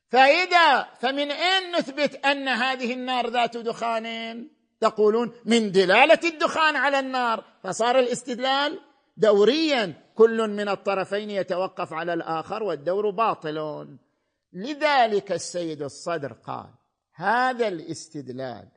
فإذا 0.08 0.82
فمن 1.00 1.30
أين 1.30 1.76
نثبت 1.76 2.26
أن 2.26 2.48
هذه 2.48 2.92
النار 2.92 3.30
ذات 3.30 3.56
دخان؟ 3.56 4.48
تقولون 4.80 5.32
من 5.44 5.72
دلالة 5.72 6.20
الدخان 6.24 6.76
على 6.76 6.98
النار. 6.98 7.44
فصار 7.62 7.98
الاستدلال 7.98 8.80
دوريا 9.16 9.94
كل 10.14 10.48
من 10.48 10.68
الطرفين 10.68 11.30
يتوقف 11.30 11.92
على 11.92 12.14
الآخر 12.14 12.62
والدور 12.62 13.10
باطل. 13.10 13.88
لذلك 14.52 15.32
السيد 15.32 15.82
الصدر 15.82 16.32
قال 16.32 16.70
هذا 17.14 17.68
الاستدلال 17.68 18.68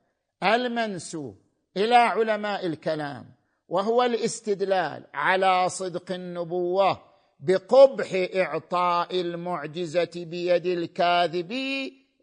المنسوب 0.44 1.42
إلى 1.78 1.96
علماء 1.96 2.66
الكلام 2.66 3.35
وهو 3.68 4.04
الاستدلال 4.04 5.04
على 5.14 5.70
صدق 5.70 6.12
النبوة 6.12 7.02
بقبح 7.40 8.28
إعطاء 8.36 9.22
المعجزة 9.22 10.12
بيد 10.16 10.66
الكاذب. 10.66 11.54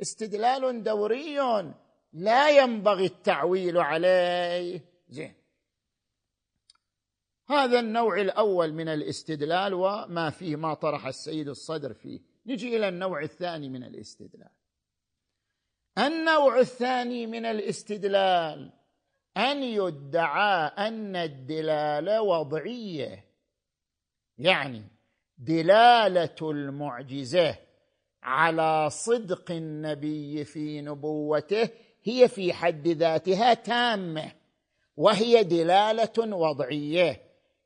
استدلال 0.03 0.83
دوري 0.83 1.39
لا 2.13 2.51
ينبغي 2.51 3.07
التعويل 3.07 3.79
عليه. 3.79 4.85
زين. 5.09 5.35
هذا 7.49 7.81
النوع 7.81 8.21
الأول 8.21 8.73
من 8.73 8.89
الاستدلال 8.89 9.75
وما 9.75 10.31
فيه 10.31 10.57
ما 10.57 10.75
طرح 10.75 11.07
السيد 11.07 11.49
الصدر 11.49 11.95
فيه. 11.95 12.21
نجي 12.47 12.77
إلى 12.77 12.89
النوع 12.89 13.23
الثاني 13.23 13.69
من 13.69 13.85
الاستدلال. 13.85 14.51
النوع 15.99 16.59
الثاني 16.59 17.27
من 17.27 17.45
الاستدلال 17.47 18.73
أن 19.37 19.63
يدعى 19.63 20.67
أن 20.67 21.17
الدلاله 21.17 22.23
وضعية. 22.23 23.25
يعني 24.39 24.83
دلالة 25.39 26.51
المعجزة 26.51 27.57
على 28.23 28.91
صدق 28.91 29.51
النبي 29.51 30.45
في 30.45 30.81
نبوته 30.81 31.69
هي 32.05 32.29
في 32.29 32.53
حد 32.53 32.89
ذاتها 32.89 33.55
تامة 33.55 34.33
وهي 34.97 35.43
دلالة 35.43 36.37
وضعية. 36.37 37.23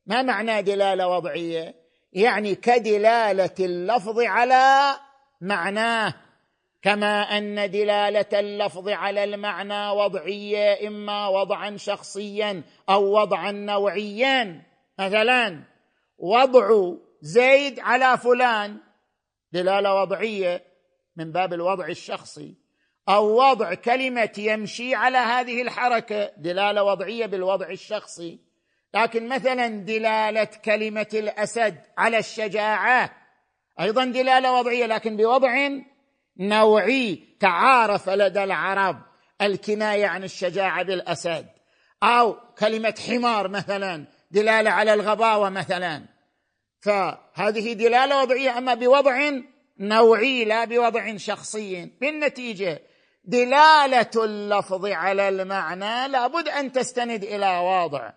ما 0.06 0.22
معنى 0.22 0.62
دلالة 0.62 1.08
وضعية؟ 1.08 1.74
يعني 2.12 2.54
كدلالة 2.54 3.54
اللفظ 3.60 4.20
على 4.20 4.96
معناه 5.40 6.14
كما 6.86 7.22
أن 7.38 7.70
دلالة 7.70 8.40
اللفظ 8.40 8.88
على 8.88 9.24
المعنى 9.24 9.88
وضعية 9.88 10.88
إما 10.88 11.28
وضعا 11.28 11.76
شخصيا 11.76 12.62
أو 12.88 13.20
وضعا 13.20 13.52
نوعيا. 13.52 14.62
مثلا 14.98 15.62
وضع 16.18 16.92
زيد 17.20 17.80
على 17.80 18.18
فلان 18.18 18.76
دلالة 19.52 19.94
وضعية 19.94 20.64
من 21.16 21.32
باب 21.32 21.52
الوضع 21.52 21.86
الشخصي. 21.86 22.54
أو 23.08 23.50
وضع 23.50 23.74
كلمة 23.74 24.32
يمشي 24.38 24.94
على 24.94 25.18
هذه 25.18 25.62
الحركة 25.62 26.32
دلالة 26.36 26.82
وضعية 26.82 27.26
بالوضع 27.26 27.70
الشخصي. 27.70 28.38
لكن 28.94 29.28
مثلا 29.28 29.68
دلالة 29.68 30.48
كلمة 30.64 31.10
الأسد 31.14 31.78
على 31.98 32.18
الشجاعة 32.18 33.10
أيضا 33.80 34.04
دلالة 34.04 34.58
وضعية 34.58 34.86
لكن 34.86 35.16
بوضع 35.16 35.68
نوعي 36.38 37.36
تعارف 37.40 38.08
لدى 38.08 38.44
العرب 38.44 38.96
الكناية 39.42 40.06
عن 40.06 40.24
الشجاعة 40.24 40.82
بالأسد. 40.82 41.46
أو 42.02 42.36
كلمة 42.58 42.94
حمار 43.08 43.48
مثلا 43.48 44.06
دلالة 44.30 44.70
على 44.70 44.94
الغباوة 44.94 45.48
مثلا. 45.50 46.02
فهذه 46.80 47.72
دلالة 47.72 48.22
وضعية 48.22 48.58
أما 48.58 48.74
بوضع 48.74 49.30
نوعي 49.78 50.44
لا 50.44 50.64
بوضع 50.64 51.16
شخصي. 51.16 51.86
بالنتيجة 52.00 52.82
دلالة 53.24 54.10
اللفظ 54.16 54.86
على 54.86 55.28
المعنى 55.28 56.08
لابد 56.08 56.48
أن 56.48 56.72
تستند 56.72 57.24
إلى 57.24 57.58
وضع. 57.58 58.12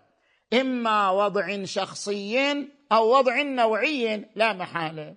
إما 0.52 1.10
وضع 1.10 1.64
شخصي 1.64 2.66
أو 2.92 3.18
وضع 3.18 3.42
نوعي 3.42 4.30
لا 4.34 4.52
محالة. 4.52 5.14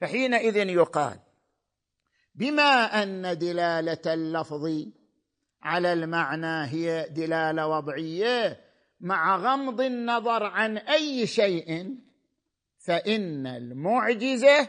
فحينئذ 0.00 0.56
يقال 0.56 1.25
بما 2.36 3.02
أن 3.02 3.38
دلالة 3.38 4.14
اللفظ 4.14 4.86
على 5.62 5.92
المعنى 5.92 6.64
هي 6.66 7.08
دلالة 7.10 7.66
وضعية 7.66 8.60
مع 9.00 9.36
غمض 9.36 9.80
النظر 9.80 10.44
عن 10.44 10.78
أي 10.78 11.26
شيء 11.26 11.96
فإن 12.78 13.46
المعجزة 13.46 14.68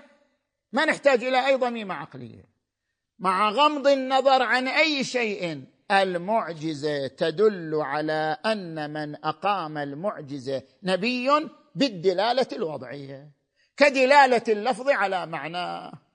ما 0.71 0.85
نحتاج 0.85 1.23
إلى 1.23 1.47
اي 1.47 1.55
ضميمه 1.55 1.95
عقلية. 1.95 2.43
مع 3.19 3.49
غمض 3.49 3.87
النظر 3.87 4.43
عن 4.43 4.67
أي 4.67 5.03
شيء 5.03 5.63
المعجزة 5.91 7.07
تدل 7.07 7.75
على 7.75 8.37
أن 8.45 8.93
من 8.93 9.25
أقام 9.25 9.77
المعجزة 9.77 10.63
نبي 10.83 11.29
بالدلالة 11.75 12.47
الوضعية. 12.53 13.31
كدلالة 13.77 14.43
اللفظ 14.47 14.89
على 14.89 15.25
معناه 15.25 16.06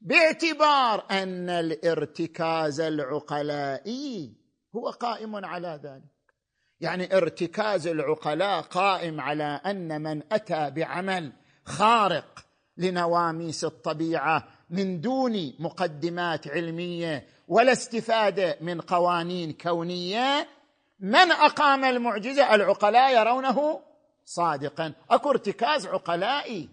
باعتبار 0.00 1.04
أن 1.10 1.50
الارتكاز 1.50 2.80
العقلائي 2.80 4.32
هو 4.76 4.90
قائم 4.90 5.44
على 5.44 5.80
ذلك. 5.84 6.34
يعني 6.80 7.16
ارتكاز 7.16 7.86
العقلاء 7.86 8.60
قائم 8.60 9.20
على 9.20 9.60
أن 9.66 10.02
من 10.02 10.22
أتى 10.32 10.70
بعمل 10.70 11.32
خارق 11.64 12.44
لنواميس 12.76 13.64
الطبيعة 13.64 14.48
من 14.70 15.00
دون 15.00 15.52
مقدمات 15.58 16.48
علمية 16.48 17.26
ولا 17.48 17.72
استفادة 17.72 18.56
من 18.60 18.80
قوانين 18.80 19.52
كونية 19.52 20.48
من 21.00 21.32
أقام 21.32 21.84
المعجزة؟ 21.84 22.54
العقلاء 22.54 23.20
يرونه 23.20 23.80
صادقا. 24.24 24.92
أكو 25.10 25.30
ارتكاز 25.30 25.86
عقلائي. 25.86 26.68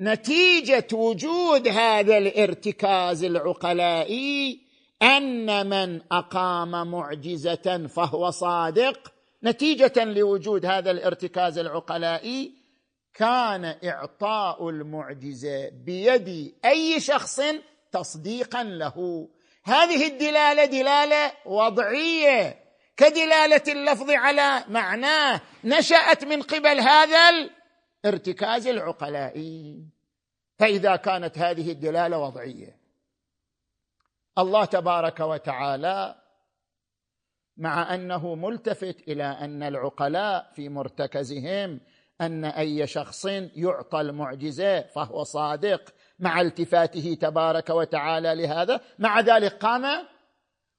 نتيجة 0.00 0.86
وجود 0.92 1.68
هذا 1.68 2.18
الارتكاز 2.18 3.24
العقلائي 3.24 4.60
أن 5.02 5.66
من 5.66 6.00
أقام 6.12 6.90
معجزة 6.90 7.86
فهو 7.96 8.30
صادق 8.30 9.12
نتيجة 9.44 10.04
لوجود 10.04 10.66
هذا 10.66 10.90
الارتكاز 10.90 11.58
العقلائي 11.58 12.52
كان 13.14 13.74
إعطاء 13.84 14.68
المعجزة 14.68 15.68
بيد 15.68 16.54
أي 16.64 17.00
شخص 17.00 17.40
تصديقا 17.92 18.62
له. 18.62 19.28
هذه 19.64 20.06
الدلالة 20.06 20.64
دلالة 20.64 21.32
وضعية. 21.46 22.66
كدلالة 22.96 23.62
اللفظ 23.68 24.10
على 24.10 24.64
معناه 24.68 25.40
نشأت 25.64 26.24
من 26.24 26.42
قبل 26.42 26.80
هذا 26.80 27.30
الارتكاز 28.06 28.66
العقلائي 28.66 29.86
فإذا 30.58 30.96
كانت 30.96 31.38
هذه 31.38 31.72
الدلالة 31.72 32.18
وضعية. 32.18 32.76
الله 34.38 34.64
تبارك 34.64 35.20
وتعالى 35.20 36.14
مع 37.56 37.94
أنه 37.94 38.34
ملتفت 38.34 39.08
إلى 39.08 39.24
أن 39.24 39.62
العقلاء 39.62 40.50
في 40.54 40.68
مرتكزهم 40.68 41.80
أن 42.20 42.44
أي 42.44 42.86
شخص 42.86 43.24
يعطى 43.56 44.00
المعجزة 44.00 44.82
فهو 44.82 45.22
صادق 45.22 45.94
مع 46.18 46.40
التفاته 46.40 47.16
تبارك 47.20 47.70
وتعالى 47.70 48.34
لهذا. 48.34 48.80
مع 48.98 49.20
ذلك 49.20 49.52
قام 49.52 50.06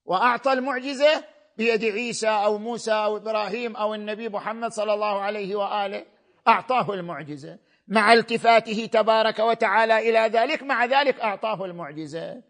وأعطى 0.06 0.54
المعجزة 0.54 1.24
بيد 1.58 1.86
عيسى 1.86 2.30
أو 2.30 2.58
موسى 2.58 2.92
أو 2.92 3.18
إبراهيم 3.18 3.76
أو 3.76 3.94
النبي 3.94 4.30
محمد 4.30 4.72
صلى 4.72 4.94
الله 4.94 5.22
عليه 5.22 5.56
وآله. 5.56 6.06
أعطاه 6.48 6.94
المعجزة. 6.94 7.60
مع 7.88 8.14
التفاته 8.14 8.86
تبارك 8.86 9.40
وتعالى 9.40 10.10
إلى 10.10 10.40
ذلك 10.40 10.64
مع 10.64 10.86
ذلك 10.86 11.20
أعطاه 11.20 11.66
المعجزة. 11.66 12.44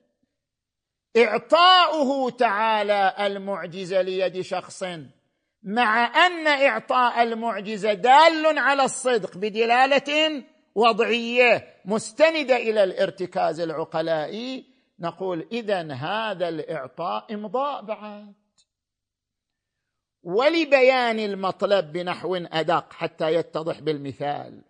إعطاؤه 1.17 2.29
تعالى 2.29 3.13
المعجزة 3.19 4.01
ليد 4.01 4.41
شخص. 4.41 4.83
مع 5.63 6.25
أن 6.27 6.47
إعطاء 6.47 7.23
المعجزة 7.23 7.93
دال 7.93 8.57
على 8.57 8.83
الصدق 8.83 9.37
بدلالة 9.37 10.43
وضعية 10.75 11.67
مستندة 11.85 12.57
إلى 12.57 12.83
الارتكاز 12.83 13.59
العقلائي 13.59 14.65
نقول 14.99 15.47
اذا 15.51 15.93
هذا 15.93 16.49
الإعطاء 16.49 17.33
إمضاء 17.33 17.85
بعد. 17.85 18.33
ولبيان 20.27 21.19
المطلب 21.19 21.91
بنحو 21.91 22.35
أدق 22.35 22.93
حتى 22.93 23.33
يتضح 23.33 23.79
بالمثال. 23.79 24.63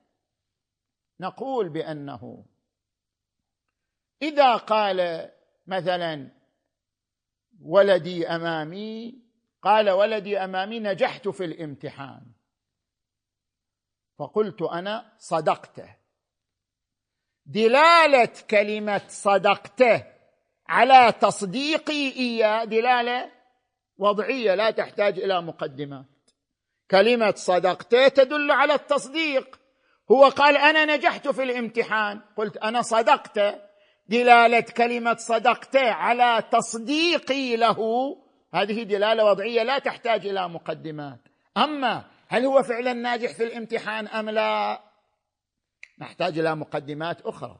نقول 1.20 1.70
بأنه 1.70 2.46
إذا 4.22 4.56
قال 4.56 5.30
مثلا 5.68 6.32
ولدي 7.62 8.28
أمامي 8.28 9.22
قال 9.62 9.90
ولدي 9.90 10.38
أمامي 10.38 10.80
نجحت 10.80 11.28
في 11.28 11.46
الامتحان. 11.46 12.32
فقلت 14.20 14.62
أنا 14.62 15.16
صدقته. 15.18 15.96
دلالة 17.46 18.34
كلمة 18.50 19.02
صدقته 19.08 20.14
على 20.68 21.12
تصديقي 21.22 22.12
إياه 22.12 22.64
دلالة 22.64 23.37
وضعية 23.98 24.56
لا 24.56 24.72
تحتاج 24.72 25.20
إلى 25.20 25.42
مقدمات. 25.42 26.06
كلمة 26.92 27.34
صدقته 27.36 28.08
تدل 28.08 28.52
على 28.52 28.74
التصديق. 28.74 29.60
هو 30.12 30.26
قال 30.26 30.58
أنا 30.58 30.96
نجحت 30.96 31.28
في 31.28 31.44
الامتحان. 31.44 32.22
قلت 32.38 32.58
أنا 32.58 32.82
صدقت. 32.82 33.40
دلالة 34.08 34.60
كلمة 34.60 35.16
صدقت 35.16 35.76
على 35.76 36.44
تصديقي 36.52 37.56
له. 37.56 37.78
هذه 38.54 38.84
دلالة 38.84 39.26
وضعية 39.26 39.64
لا 39.64 39.80
تحتاج 39.80 40.28
إلى 40.28 40.50
مقدمات. 40.50 41.20
أما 41.58 42.06
هل 42.28 42.46
هو 42.46 42.64
فعلا 42.64 42.94
ناجح 42.94 43.34
في 43.34 43.44
الامتحان 43.44 44.08
أم 44.08 44.30
لا؟ 44.30 44.82
نحتاج 46.00 46.40
إلى 46.40 46.56
مقدمات 46.56 47.22
أخرى. 47.22 47.58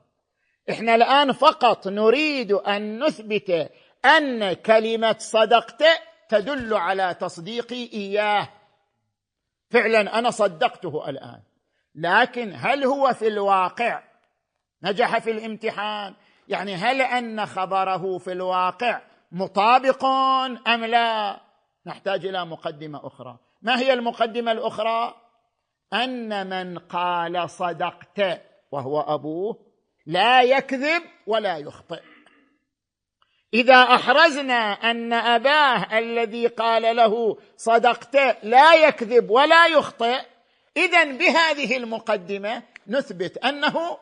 إحنا 0.70 0.96
الآن 0.96 1.32
فقط 1.32 1.88
نريد 1.88 2.52
أن 2.52 3.04
نثبت 3.04 3.72
أن 4.06 4.54
كلمة 4.54 5.16
صدقت 5.20 5.84
تدل 6.30 6.74
على 6.74 7.14
تصديقي 7.14 7.90
إياه. 7.94 8.50
فعلا 9.70 10.20
أنا 10.20 10.30
صدقته 10.30 11.10
الآن. 11.10 11.42
لكن 11.96 12.54
هل 12.56 12.84
هو 12.84 13.14
في 13.14 13.28
الواقع؟ 13.28 14.04
نجح 14.84 15.20
في 15.20 15.32
الامتحان. 15.32 16.16
يعني 16.48 16.76
هل 16.76 17.02
أن 17.02 17.46
خبره 17.46 18.18
في 18.18 18.32
الواقع 18.32 19.02
مطابق 19.32 20.06
أم 20.68 20.86
لا؟ 20.86 21.40
نحتاج 21.86 22.26
إلى 22.26 22.46
مقدمة 22.46 23.08
أخرى. 23.08 23.38
ما 23.62 23.80
هي 23.80 23.94
المقدمة 23.94 24.52
الأخرى؟ 24.52 25.16
أن 25.94 26.50
من 26.50 26.80
قال 26.80 27.50
صدقت 27.50 28.42
وهو 28.72 29.02
أبوه 29.02 29.68
لا 30.06 30.42
يكذب 30.42 31.04
ولا 31.28 31.58
يخطئ. 31.58 32.02
إذا 33.54 33.76
أحرزنا 33.76 34.72
أن 34.72 35.14
أباه 35.14 35.98
الذي 36.00 36.48
قال 36.48 36.96
له 36.96 37.38
صدقت 37.58 38.16
لا 38.44 38.74
يكذب 38.74 39.30
ولا 39.30 39.68
يخطئ 39.68 40.20
اذا 40.78 41.04
بهذه 41.04 41.78
المقدمة 41.78 42.64
نثبت 42.88 43.38
أنه 43.38 43.98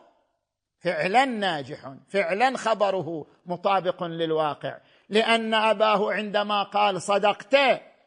فعلا 0.79 1.25
ناجح 1.25 1.93
فعلا 2.10 2.58
خبره 2.58 3.27
مطابق 3.45 4.03
للواقع. 4.03 4.77
لأن 5.10 5.53
أباه 5.53 6.13
عندما 6.13 6.63
قال 6.63 7.01
صدقت 7.01 7.55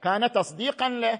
كان 0.02 0.32
تصديقا 0.32 0.88
له 0.88 1.18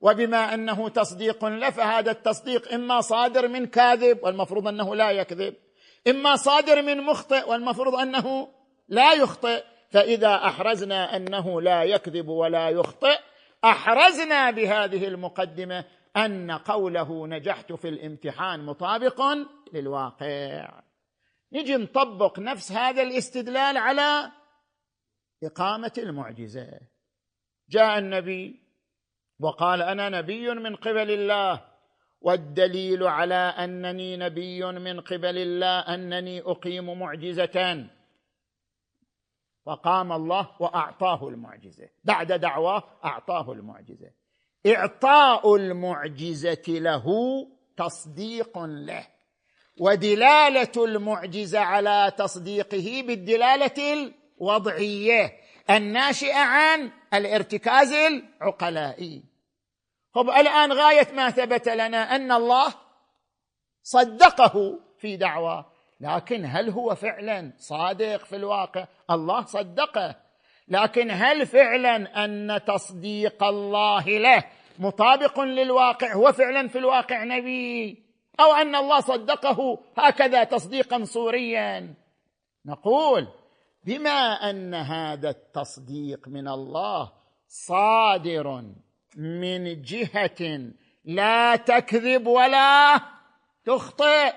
وبما 0.00 0.54
أنه 0.54 0.88
تصديق 0.88 1.44
له 1.44 1.70
فهذا 1.70 2.10
التصديق 2.10 2.72
إما 2.72 3.00
صادر 3.00 3.48
من 3.48 3.66
كاذب 3.66 4.18
والمفروض 4.22 4.68
أنه 4.68 4.94
لا 4.94 5.10
يكذب 5.10 5.54
إما 6.08 6.36
صادر 6.36 6.82
من 6.82 7.02
مخطئ 7.02 7.50
والمفروض 7.50 7.94
أنه 7.94 8.48
لا 8.88 9.12
يخطئ 9.12 9.64
فإذا 9.90 10.34
أحرزنا 10.34 11.16
أنه 11.16 11.60
لا 11.60 11.82
يكذب 11.82 12.28
ولا 12.28 12.68
يخطئ 12.68 13.18
أحرزنا 13.64 14.50
بهذه 14.50 15.08
المقدمة 15.08 15.84
أن 16.16 16.50
قوله 16.50 17.26
نجحت 17.26 17.72
في 17.72 17.88
الامتحان 17.88 18.64
مطابق 18.66 19.22
للواقع. 19.72 20.82
نجي 21.52 21.76
نطبق 21.76 22.38
نفس 22.38 22.72
هذا 22.72 23.02
الاستدلال 23.02 23.76
على 23.76 24.32
إقامة 25.44 25.92
المعجزة. 25.98 26.80
جاء 27.70 27.98
النبي 27.98 28.60
وقال 29.40 29.82
أنا 29.82 30.08
نبي 30.08 30.54
من 30.54 30.76
قبل 30.76 31.10
الله 31.10 31.64
والدليل 32.20 33.02
على 33.02 33.34
أنني 33.34 34.16
نبي 34.16 34.64
من 34.64 35.00
قبل 35.00 35.38
الله 35.38 35.78
أنني 35.94 36.40
أقيم 36.40 36.98
معجزة. 36.98 37.86
فقام 39.66 40.12
الله 40.12 40.50
وأعطاه 40.60 41.28
المعجزة. 41.28 41.88
بعد 42.04 42.32
دعواه 42.32 42.82
أعطاه 43.04 43.52
المعجزة. 43.52 44.10
إعطاء 44.66 45.56
المعجزة 45.56 46.64
له 46.68 47.04
تصديق 47.76 48.58
له. 48.58 49.06
ودلالة 49.80 50.72
المعجزة 50.76 51.58
على 51.58 52.12
تصديقه 52.18 53.04
بالدلالة 53.06 54.12
الوضعية 54.40 55.32
الناشئة 55.70 56.38
عن 56.38 56.90
الارتكاز 57.14 57.92
العقلائي. 57.92 59.24
طب 60.14 60.28
الآن 60.28 60.72
غاية 60.72 61.12
ما 61.12 61.30
ثبت 61.30 61.68
لنا 61.68 62.16
أن 62.16 62.32
الله 62.32 62.74
صدقه 63.82 64.80
في 64.98 65.16
دعواه. 65.16 65.73
لكن 66.00 66.44
هل 66.44 66.70
هو 66.70 66.94
فعلا 66.94 67.52
صادق 67.58 68.24
في 68.24 68.36
الواقع؟ 68.36 68.86
الله 69.10 69.44
صدقه. 69.44 70.16
لكن 70.68 71.10
هل 71.10 71.46
فعلا 71.46 72.24
أن 72.24 72.60
تصديق 72.66 73.44
الله 73.44 74.18
له 74.18 74.44
مطابق 74.78 75.40
للواقع؟ 75.40 76.12
هو 76.12 76.32
فعلا 76.32 76.68
في 76.68 76.78
الواقع 76.78 77.24
نبي. 77.24 78.04
أو 78.40 78.54
أن 78.54 78.74
الله 78.74 79.00
صدقه 79.00 79.78
هكذا 79.96 80.44
تصديقا 80.44 81.04
صوريا 81.04 81.94
نقول 82.66 83.28
بما 83.84 84.50
أن 84.50 84.74
هذا 84.74 85.30
التصديق 85.30 86.28
من 86.28 86.48
الله 86.48 87.12
صادر 87.48 88.64
من 89.16 89.82
جهة 89.82 90.70
لا 91.04 91.56
تكذب 91.56 92.26
ولا 92.26 93.00
تخطئ 93.64 94.32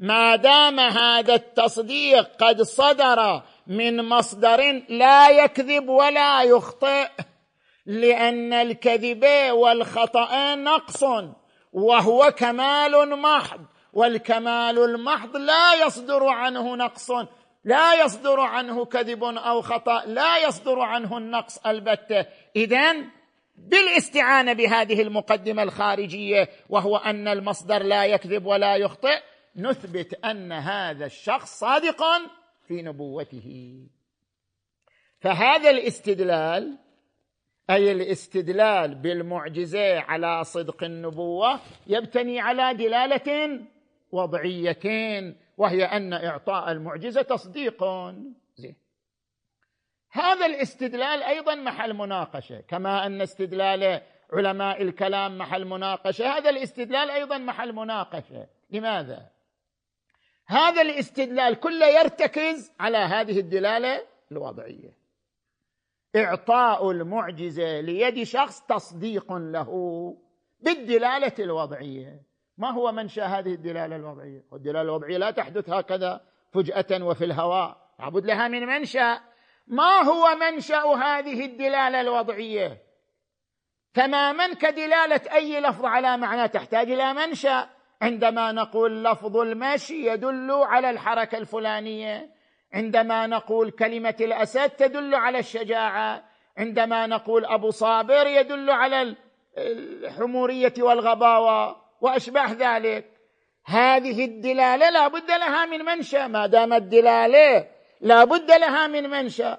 ما 0.00 0.36
دام 0.36 0.80
هذا 0.80 1.34
التصديق 1.34 2.36
قد 2.36 2.62
صدر 2.62 3.42
من 3.66 4.08
مصدر 4.08 4.82
لا 4.88 5.28
يكذب 5.28 5.88
ولا 5.88 6.42
يخطئ 6.42 7.08
لأن 7.86 8.52
الكذب 8.52 9.24
والخطأ 9.50 10.54
نقص 10.54 11.04
وهو 11.72 12.30
كمال 12.36 13.20
محض 13.20 13.60
والكمال 13.92 14.78
المحض 14.78 15.36
لا 15.36 15.74
يصدر 15.86 16.28
عنه 16.28 16.76
نقص 16.76 17.10
لا 17.64 18.04
يصدر 18.04 18.40
عنه 18.40 18.84
كذب 18.84 19.24
أو 19.24 19.62
خطأ 19.62 20.02
لا 20.06 20.38
يصدر 20.38 20.80
عنه 20.80 21.18
النقص 21.18 21.58
البتة. 21.66 22.26
اذا 22.56 22.96
بالاستعانة 23.56 24.52
بهذه 24.52 25.02
المقدمة 25.02 25.62
الخارجية 25.62 26.48
وهو 26.68 26.96
أن 26.96 27.28
المصدر 27.28 27.82
لا 27.82 28.04
يكذب 28.04 28.46
ولا 28.46 28.76
يخطئ 28.76 29.20
نثبت 29.56 30.24
أن 30.24 30.52
هذا 30.52 31.06
الشخص 31.06 31.58
صادق 31.58 32.02
في 32.66 32.82
نبوته. 32.82 33.78
فهذا 35.20 35.70
الاستدلال 35.70 36.78
أي 37.70 37.92
الاستدلال 37.92 38.94
بالمعجزة 38.94 40.00
على 40.00 40.44
صدق 40.44 40.84
النبوة 40.84 41.60
يبتني 41.86 42.40
على 42.40 42.74
دلالة 42.74 43.60
وضعيتين 44.12 45.36
وهي 45.56 45.84
أن 45.84 46.12
إعطاء 46.12 46.72
المعجزة 46.72 47.22
تصديق. 47.22 47.84
زين. 48.56 48.76
هذا 50.10 50.46
الاستدلال 50.46 51.22
أيضا 51.22 51.54
محل 51.54 51.94
مناقشة 51.94 52.60
كما 52.60 53.06
أن 53.06 53.20
استدلال 53.20 54.00
علماء 54.32 54.82
الكلام 54.82 55.38
محل 55.38 55.64
مناقشة. 55.64 56.38
هذا 56.38 56.50
الاستدلال 56.50 57.10
أيضا 57.10 57.38
محل 57.38 57.72
مناقشة. 57.72 58.46
لماذا؟ 58.70 59.30
هذا 60.50 60.82
الاستدلال 60.82 61.60
كله 61.60 61.86
يرتكز 61.86 62.72
على 62.80 62.98
هذه 62.98 63.38
الدلالة 63.40 64.06
الوضعية. 64.32 64.98
إعطاء 66.16 66.90
المعجزة 66.90 67.80
ليد 67.80 68.22
شخص 68.22 68.60
تصديق 68.60 69.32
له 69.32 69.70
بالدلالة 70.60 71.32
الوضعية. 71.38 72.22
ما 72.58 72.70
هو 72.70 72.92
منشأ 72.92 73.24
هذه 73.24 73.54
الدلالة 73.54 73.96
الوضعية؟ 73.96 74.44
والدلالة 74.50 74.82
الوضعية 74.82 75.18
لا 75.18 75.30
تحدث 75.30 75.70
هكذا 75.70 76.20
فجأة 76.52 77.04
وفي 77.04 77.24
الهواء. 77.24 77.76
لابد 78.00 78.26
لها 78.26 78.48
من 78.48 78.66
منشأ. 78.66 79.20
ما 79.66 80.02
هو 80.02 80.36
منشأ 80.40 80.82
هذه 80.84 81.44
الدلالة 81.44 82.00
الوضعية؟ 82.00 82.82
تماما 83.94 84.54
كدلالة 84.54 85.20
أي 85.32 85.60
لفظ 85.60 85.84
على 85.84 86.16
معنى 86.16 86.48
تحتاج 86.48 86.90
إلى 86.90 87.14
منشأ. 87.14 87.79
عندما 88.02 88.52
نقول 88.52 89.04
لفظ 89.04 89.36
المشي 89.36 90.06
يدل 90.06 90.50
على 90.50 90.90
الحركة 90.90 91.38
الفلانية. 91.38 92.30
عندما 92.72 93.26
نقول 93.26 93.70
كلمة 93.70 94.14
الأسد 94.20 94.70
تدل 94.70 95.14
على 95.14 95.38
الشجاعة. 95.38 96.24
عندما 96.58 97.06
نقول 97.06 97.44
أبو 97.44 97.70
صابر 97.70 98.26
يدل 98.26 98.70
على 98.70 99.16
الحمورية 99.58 100.74
والغباوة 100.78 101.76
وأشباه 102.00 102.52
ذلك. 102.52 103.10
هذه 103.66 104.24
الدلالة 104.24 104.90
لا 104.90 105.08
بد 105.08 105.30
لها 105.30 105.66
من 105.66 105.84
منشأ. 105.84 106.26
ما 106.26 106.46
دام 106.46 106.72
الدلالة 106.72 107.66
لا 108.00 108.24
بد 108.24 108.50
لها 108.50 108.86
من 108.86 109.10
منشأ. 109.10 109.58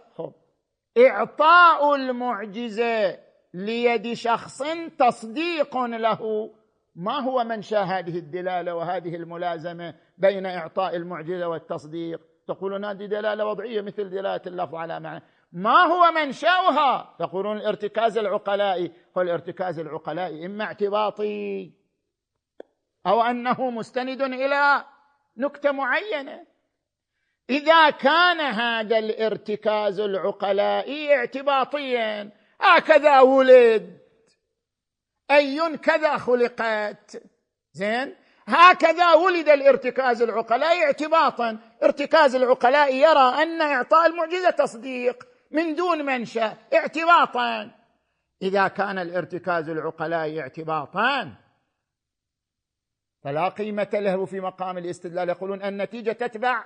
إعطاء 0.97 1.95
المعجزة 1.95 3.17
ليد 3.54 4.13
شخص 4.13 4.63
تصديق 4.99 5.77
له. 5.77 6.51
ما 6.95 7.19
هو 7.19 7.43
منشأ 7.43 7.82
هذه 7.82 8.17
الدلالة 8.17 8.75
وهذه 8.75 9.15
الملازمة 9.15 9.95
بين 10.17 10.45
إعطاء 10.45 10.95
المعجزة 10.95 11.47
والتصديق؟ 11.47 12.21
تقولون 12.47 12.86
هذه 12.86 13.06
دلالة 13.06 13.45
وضعية 13.45 13.82
مثل 13.82 14.10
دلالة 14.10 14.41
اللفظ 14.47 14.75
على 14.75 14.99
معنى. 14.99 15.23
ما 15.51 15.84
هو 15.84 16.12
منشأها؟ 16.12 17.15
تقولون 17.19 17.58
الارتكاز 17.58 18.17
العقلائي. 18.17 18.91
هو 19.17 19.21
الارتكاز 19.21 19.80
العقلائي 19.80 20.45
إما 20.45 20.63
اعتباطي 20.63 21.71
أو 23.08 23.21
أنه 23.21 23.69
مستند 23.69 24.21
إلى 24.21 24.86
نكتة 25.38 25.71
معينة. 25.71 26.45
إذا 27.49 27.89
كان 27.89 28.39
هذا 28.39 28.97
الارتكاز 28.97 29.99
العقلائي 29.99 31.15
اعتباطيا 31.15 32.32
هكذا 32.62 33.19
ولد. 33.19 34.01
اي 35.32 35.78
كذا 35.78 36.17
خلقت. 36.17 37.24
زين؟ 37.74 38.15
هكذا 38.48 39.13
ولد 39.13 39.50
الارتكاز 39.50 40.22
العقلائي 40.22 40.84
اعتباطا. 40.84 41.58
ارتكاز 41.84 42.36
العقلاء 42.36 42.96
يرى 42.96 43.44
أن 43.44 43.62
إعطاء 43.62 44.06
المعجزة 44.06 44.50
تصديق 44.50 45.28
من 45.52 45.76
دون 45.76 46.06
منشا 46.06 46.58
اعتباطا. 46.74 47.72
إذا 48.41 48.67
كان 48.67 48.98
الارتكاز 49.00 49.70
العقلاء 49.70 50.39
اعتباطا 50.39 51.36
فلا 53.24 53.50
قيمة 53.50 53.89
له 53.94 54.26
في 54.26 54.39
مقام 54.39 54.78
الاستدلال. 54.78 55.30
يقولون 55.30 55.63
النتيجة 55.63 56.12
تتبع 56.12 56.65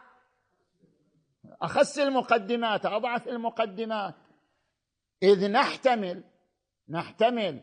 أخس 1.62 1.99
المقدمات 1.99 2.86
أضعف 2.86 3.28
المقدمات. 3.28 4.15
إذ 5.23 5.51
نحتمل 5.51 6.23
نحتمل 6.89 7.62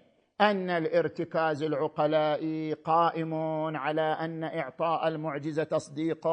أن 0.50 0.70
الارتكاز 0.70 1.62
العقلائي 1.62 2.72
قائم 2.72 3.35
على 3.76 4.16
أن 4.20 4.44
إعطاء 4.44 5.09
المعجزة 5.09 5.64
تصديق 5.64 6.26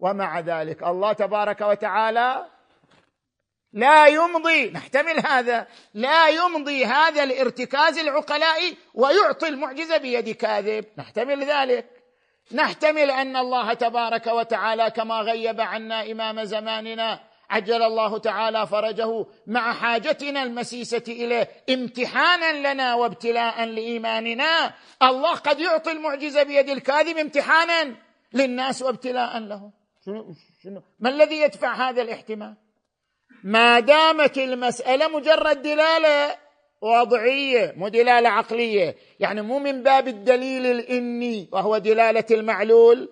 ومع 0.00 0.40
ذلك 0.40 0.82
الله 0.82 1.12
تبارك 1.12 1.60
وتعالى 1.60 2.46
لا 3.72 4.06
يمضي 4.06 4.70
نحتمل 4.70 5.26
هذا 5.26 5.66
لا 5.94 6.28
يمضي 6.28 6.84
هذا 6.84 7.24
الارتكاز 7.24 7.98
العقلائي 7.98 8.76
ويعطي 8.94 9.48
المعجزة 9.48 9.96
بيد 9.96 10.30
كاذب. 10.30 10.84
نحتمل 10.98 11.44
ذلك. 11.44 11.86
نحتمل 12.52 13.10
أن 13.10 13.36
الله 13.36 13.74
تبارك 13.74 14.26
وتعالى 14.26 14.90
كما 14.90 15.20
غيب 15.20 15.60
عنا 15.60 16.12
إمام 16.12 16.44
زماننا 16.44 17.27
عجل 17.50 17.82
الله 17.82 18.18
تعالى 18.18 18.66
فرجه 18.66 19.26
مع 19.46 19.72
حاجتنا 19.72 20.42
المسيسة 20.42 21.02
إليه 21.08 21.48
امتحانا 21.70 22.72
لنا 22.72 22.94
وابتلاء 22.94 23.64
لإيماننا. 23.64 24.74
الله 25.02 25.34
قد 25.34 25.60
يعطي 25.60 25.92
المعجزه 25.92 26.42
بيد 26.42 26.70
الكاذب 26.70 27.18
امتحانا 27.18 27.96
للناس 28.32 28.82
وابتلاء 28.82 29.38
لهم 29.38 29.72
شنو 30.06 30.34
شنو 30.62 30.82
ما 31.00 31.08
الذي 31.08 31.40
يدفع 31.40 31.88
هذا 31.88 32.02
الاحتمال؟ 32.02 32.54
ما 33.44 33.80
دامت 33.80 34.38
المسألة 34.38 35.08
مجرد 35.08 35.62
دلالة 35.62 36.36
وضعيه 36.80 37.74
مو 37.76 37.88
دلالة 37.88 38.28
عقلية. 38.28 38.96
يعني 39.20 39.42
مو 39.42 39.58
من 39.58 39.82
باب 39.82 40.08
الدليل 40.08 40.66
الإني 40.66 41.48
وهو 41.52 41.78
دلالة 41.78 42.24
المعلول 42.30 43.08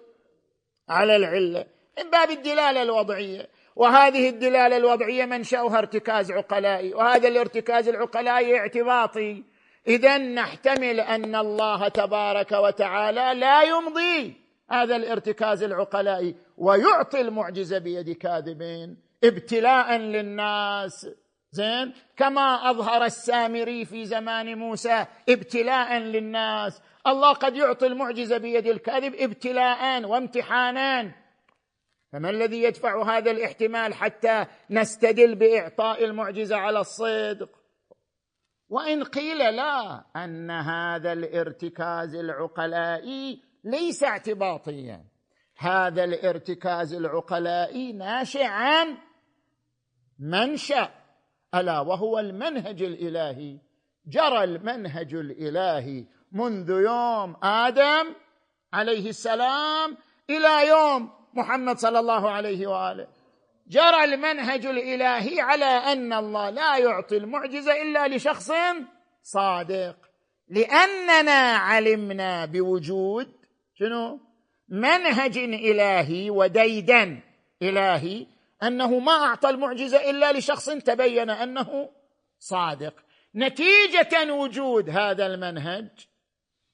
على 0.89 1.17
العلة 1.17 1.67
من 1.99 2.11
باب 2.11 2.31
الدلالة 2.31 2.83
الوضعية. 2.83 3.49
وهذه 3.77 4.29
الدلالة 4.29 4.77
الوضعية 4.77 5.25
منشاها 5.25 5.79
ارتكاز 5.79 6.33
عقلائي 6.33 6.95
وهذا 6.95 7.29
الارتكاز 7.29 7.89
العقلائي 7.89 8.59
اعتباطي. 8.59 9.45
اذا 9.89 10.19
نحتمل 10.19 11.01
أن 11.01 11.37
الله 11.37 11.89
تبارك 11.89 12.53
وتعالى 12.53 13.41
لا 13.41 13.63
يمضي 13.63 14.35
هذا 14.71 14.97
الارتكاز 14.97 15.63
العقلائي 15.63 16.35
ويعطي 16.59 17.21
المعجزه 17.21 17.79
بيد 17.79 18.11
كاذب 18.11 18.63
ابتلاء 19.25 19.97
للناس. 19.97 21.07
زين؟ 21.51 21.93
كما 22.17 22.71
أظهر 22.71 23.05
السامري 23.05 23.85
في 23.85 24.05
زمان 24.05 24.59
موسى 24.59 25.07
ابتلاء 25.29 25.99
للناس. 25.99 26.83
الله 27.07 27.33
قد 27.33 27.57
يعطي 27.57 27.87
المعجزه 27.87 28.39
بيد 28.39 28.67
الكاذب 28.67 29.15
ابتلاء 29.15 30.05
وامتحانا. 30.05 31.26
فما 32.13 32.31
الذي 32.31 32.63
يدفع 32.63 33.17
هذا 33.17 33.31
الاحتمال 33.31 33.95
حتى 33.95 34.47
نستدل 34.71 35.35
بإعطاء 35.35 36.05
المعجزة 36.05 36.57
على 36.57 36.81
الصدق؟ 36.81 37.51
وإن 38.69 39.05
قيل 39.05 39.39
لا 39.39 40.05
أن 40.17 40.51
هذا 40.51 41.13
الارتكاز 41.13 42.15
العقلائي 42.15 43.43
ليس 43.65 44.05
اعتباطيا. 44.05 45.05
هذا 45.59 46.05
الارتكاز 46.05 46.95
العقلائي 46.95 47.93
ناشئ 47.93 48.45
عن 48.45 48.97
منشأ. 50.19 50.91
ألا 51.55 51.81
وهو 51.81 52.19
المنهج 52.19 52.83
الإلهي. 52.83 53.59
جرى 54.07 54.45
المنهج 54.45 55.15
الإلهي 55.15 56.05
منذ 56.33 56.71
يوم 56.71 57.37
آدم 57.43 58.15
عليه 58.73 59.09
السلام 59.09 59.97
إلى 60.31 60.69
يوم 60.69 61.11
محمد 61.37 61.79
صلى 61.79 61.99
الله 61.99 62.31
عليه 62.31 62.67
وآله. 62.67 63.07
جرى 63.69 64.05
المنهج 64.05 64.67
الإلهي 64.67 65.41
على 65.41 65.65
أن 65.65 66.13
الله 66.13 66.51
لا 66.51 66.79
يعطي 66.79 67.17
المعجزة 67.17 67.83
إلا 67.83 68.09
لشخص 68.09 68.53
صادق. 69.23 69.97
لأننا 70.49 71.57
علمنا 71.57 72.45
بوجود 72.45 73.33
شنو؟ 73.75 74.21
منهج 74.69 75.39
إلهي 75.39 76.31
وديدا 76.31 77.21
إلهي 77.63 78.27
أنه 78.63 78.99
ما 78.99 79.13
أعطى 79.13 79.49
المعجزة 79.49 80.11
إلا 80.11 80.33
لشخص 80.33 80.71
تبين 80.71 81.31
أنه 81.31 81.89
صادق. 82.39 82.95
نتيجة 83.35 84.33
وجود 84.33 84.91
هذا 84.91 85.27
المنهج 85.27 85.89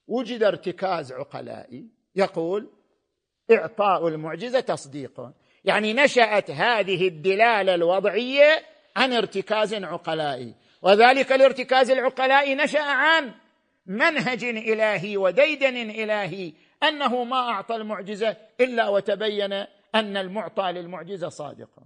وجد 0.06 0.42
ارتكاز 0.42 1.12
عقلائي. 1.12 1.88
يقول 2.14 2.70
إعطاء 3.52 4.08
المعجزة 4.08 4.60
تصديق. 4.60 5.30
يعني 5.64 5.94
نشأت 5.94 6.50
هذه 6.50 7.08
الدلالة 7.08 7.74
الوضعية 7.74 8.62
عن 8.96 9.12
ارتكاز 9.12 9.74
عقلائي. 9.74 10.54
وذلك 10.82 11.32
الارتكاز 11.32 11.90
العقلائي 11.90 12.54
نشأ 12.54 12.82
عن 12.82 13.34
منهج 13.86 14.44
إلهي 14.44 15.16
وديدن 15.16 15.76
إلهي 15.90 16.52
أنه 16.82 17.24
ما 17.24 17.36
أعطى 17.36 17.76
المعجزة 17.76 18.36
إلا 18.60 18.88
وتبين 18.88 19.52
أن 19.94 20.16
المعطى 20.16 20.72
للمعجزة 20.72 21.28
صادقه 21.28 21.82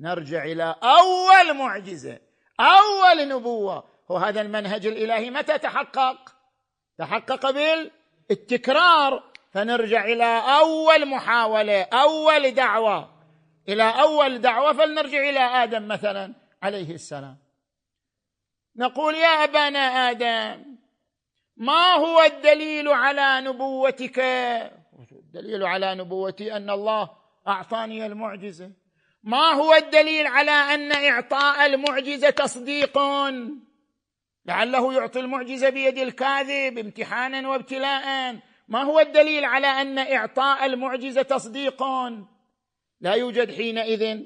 نرجع 0.00 0.44
إلى 0.44 0.74
أول 0.82 1.56
معجزة 1.56 2.18
أول 2.60 3.28
نبوة. 3.28 3.84
هو 4.10 4.16
هذا 4.16 4.40
المنهج 4.40 4.86
الإلهي 4.86 5.30
متى 5.30 5.58
تحقق؟ 5.58 6.34
تحقق 6.98 7.50
بالتكرار. 7.50 9.33
فنرجع 9.54 10.04
إلى 10.04 10.42
أول 10.60 11.06
محاولة 11.06 11.82
أول 11.82 12.50
دعوة. 12.50 13.14
إلى 13.68 13.82
أول 13.82 14.38
دعوة 14.38 14.72
فلنرجع 14.72 15.28
إلى 15.28 15.40
آدم 15.40 15.88
مثلا 15.88 16.34
عليه 16.62 16.94
السلام. 16.94 17.38
نقول 18.76 19.14
يا 19.14 19.44
أبانا 19.44 20.10
آدم 20.10 20.76
ما 21.56 21.94
هو 21.94 22.22
الدليل 22.22 22.88
على 22.88 23.48
نبوتك؟ 23.48 24.18
الدليل 25.12 25.62
على 25.64 25.94
نبوتي 25.94 26.56
أن 26.56 26.70
الله 26.70 27.10
أعطاني 27.48 28.06
المعجزة. 28.06 28.70
ما 29.22 29.52
هو 29.52 29.74
الدليل 29.74 30.26
على 30.26 30.50
أن 30.50 30.92
إعطاء 30.92 31.66
المعجزة 31.66 32.30
تصديق؟ 32.30 32.98
لعله 34.46 34.94
يعطي 34.94 35.20
المعجزة 35.20 35.68
بيد 35.68 35.98
الكاذب 35.98 36.78
امتحانا 36.78 37.48
وابتلاء 37.48 38.36
ما 38.68 38.82
هو 38.82 39.00
الدليل 39.00 39.44
على 39.44 39.66
أن 39.66 39.98
إعطاء 39.98 40.66
المعجزة 40.66 41.22
تصديق 41.22 41.82
لا 43.00 43.12
يوجد 43.12 43.54
حينئذ 43.54 44.20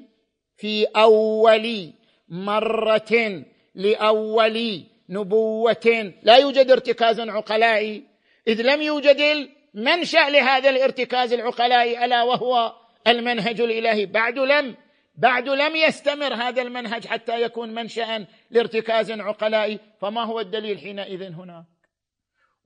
في 0.57 0.85
أول 0.85 1.93
مره 2.29 3.43
لأول 3.75 4.83
نبوه 5.09 6.13
لا 6.23 6.37
يوجد 6.37 6.71
ارتكاز 6.71 7.19
عقلائي 7.19 8.03
إذ 8.47 8.61
لم 8.61 8.81
يوجد 8.81 9.49
المنشأ 9.75 10.29
لهذا 10.29 10.69
الارتكاز 10.69 11.33
العقلائي 11.33 12.05
ألا 12.05 12.23
وهو 12.23 12.75
المنهج 13.07 13.61
الإلهي. 13.61 14.05
بعد 14.05 14.39
لم 14.39 14.75
بعد 15.15 15.49
لم 15.49 15.75
يستمر 15.75 16.33
هذا 16.33 16.61
المنهج 16.61 17.07
حتى 17.07 17.41
يكون 17.41 17.73
منشأ 17.73 18.25
لارتكاز 18.51 19.11
عقلائي 19.11 19.79
فما 20.01 20.23
هو 20.23 20.39
الدليل 20.39 20.79
حينئذ 20.79 21.23
هناك 21.23 21.78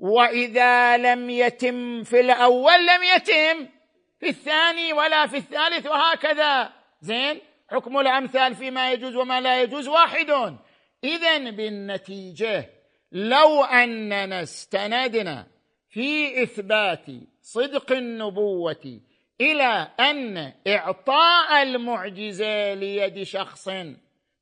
وإذا 0.04 0.98
لم 0.98 1.30
يتم 1.30 2.04
في 2.04 2.20
الأول 2.20 2.88
لم 2.88 3.04
يتم 3.04 3.68
في 4.20 4.30
الثاني 4.30 4.94
ولا 4.94 5.28
في 5.28 5.38
الثالث 5.38 5.88
وهكذا. 5.88 6.74
زين؟ 7.02 7.40
حكم 7.72 8.00
الأمثال 8.00 8.56
فيما 8.56 8.92
يجوز 8.92 9.16
وما 9.16 9.42
لا 9.42 9.62
يجوز 9.62 9.88
واحد. 9.88 10.58
اذا 11.04 11.38
بالنتيجة 11.38 12.70
لو 13.12 13.64
أننا 13.64 14.44
استندنا 14.44 15.48
في 15.90 16.44
إثبات 16.44 17.06
صدق 17.42 17.92
النبوة 17.92 19.00
إلى 19.42 19.88
أن 20.00 20.54
إعطاء 20.68 21.64
المعجزة 21.64 22.74
ليد 22.74 23.24
شخص 23.24 23.70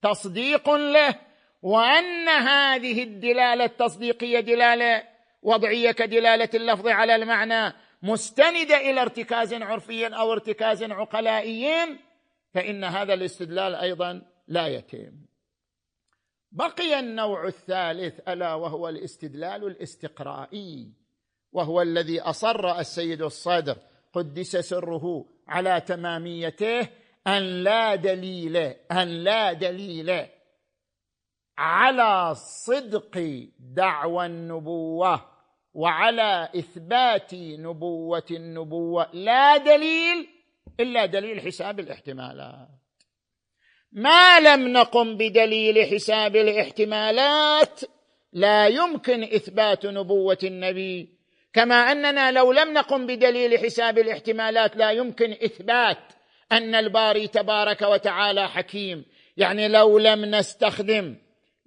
تصديق 0.02 0.70
له 0.70 1.16
وأن 1.62 2.30
هذه 2.30 3.04
الدلالة 3.04 3.66
التصديقية 3.66 4.40
دلالة 4.40 5.11
وضعية 5.42 5.92
كدلاله 5.92 6.50
اللفظ 6.54 6.88
على 6.88 7.16
المعنى 7.16 7.74
مستنده 8.02 8.78
إلى 8.78 9.02
ارتكاز 9.02 9.54
عرفي 9.54 10.08
أو 10.08 10.34
ارتكاز 10.34 10.84
عقلائي 10.84 11.98
فإن 12.54 12.84
هذا 12.84 13.14
الاستدلال 13.14 13.76
أيضا 13.76 14.22
لا 14.48 14.68
يتم. 14.68 15.32
بقي 16.52 17.00
النوع 17.00 17.48
الثالث 17.48 18.30
ألا 18.30 18.54
وهو 18.54 18.90
الاستدلال 18.90 19.68
الاستقرائي 19.68 20.94
وهو 21.52 21.82
الذي 21.82 22.22
أصر 22.22 22.80
السيد 22.80 23.22
الصدر 23.22 23.78
قدس 24.14 24.58
سره 24.58 25.26
على 25.48 25.82
تماميته 25.82 26.88
أن 27.28 27.64
لا 27.64 27.96
دليل 27.96 28.58
أن 28.92 29.08
لا 29.08 29.54
دليل 29.54 30.28
على 31.58 32.36
صدق 32.36 33.48
دعوى 33.60 34.26
النبوة. 34.26 35.31
وعلى 35.74 36.50
إثبات 36.56 37.34
نبوة 37.34 38.26
النبوة 38.32 39.08
لا 39.14 39.58
دليل 39.58 40.28
إلا 40.80 41.06
دليل 41.06 41.42
حساب 41.42 41.80
الاحتمالات. 41.80 42.68
ما 43.92 44.40
لم 44.40 44.68
نقم 44.68 45.18
بدليل 45.18 45.86
حساب 45.86 46.36
الاحتمالات 46.36 47.80
لا 48.34 48.68
يمكن 48.68 49.24
إثبات 49.24 49.86
نبوة 49.86 50.38
النبي. 50.44 51.10
كما 51.54 51.76
أننا 51.76 52.32
لو 52.32 52.52
لم 52.52 52.74
نقم 52.74 53.08
بدليل 53.08 53.60
حساب 53.60 53.98
الاحتمالات 53.98 54.76
لا 54.78 54.92
يمكن 54.92 55.32
إثبات 55.32 55.98
أن 56.52 56.76
الباري 56.76 57.28
تبارك 57.28 57.82
وتعالى 57.82 58.50
حكيم. 58.50 59.06
يعني 59.38 59.68
لو 59.68 60.00
لم 60.00 60.26
نستخدم 60.26 61.16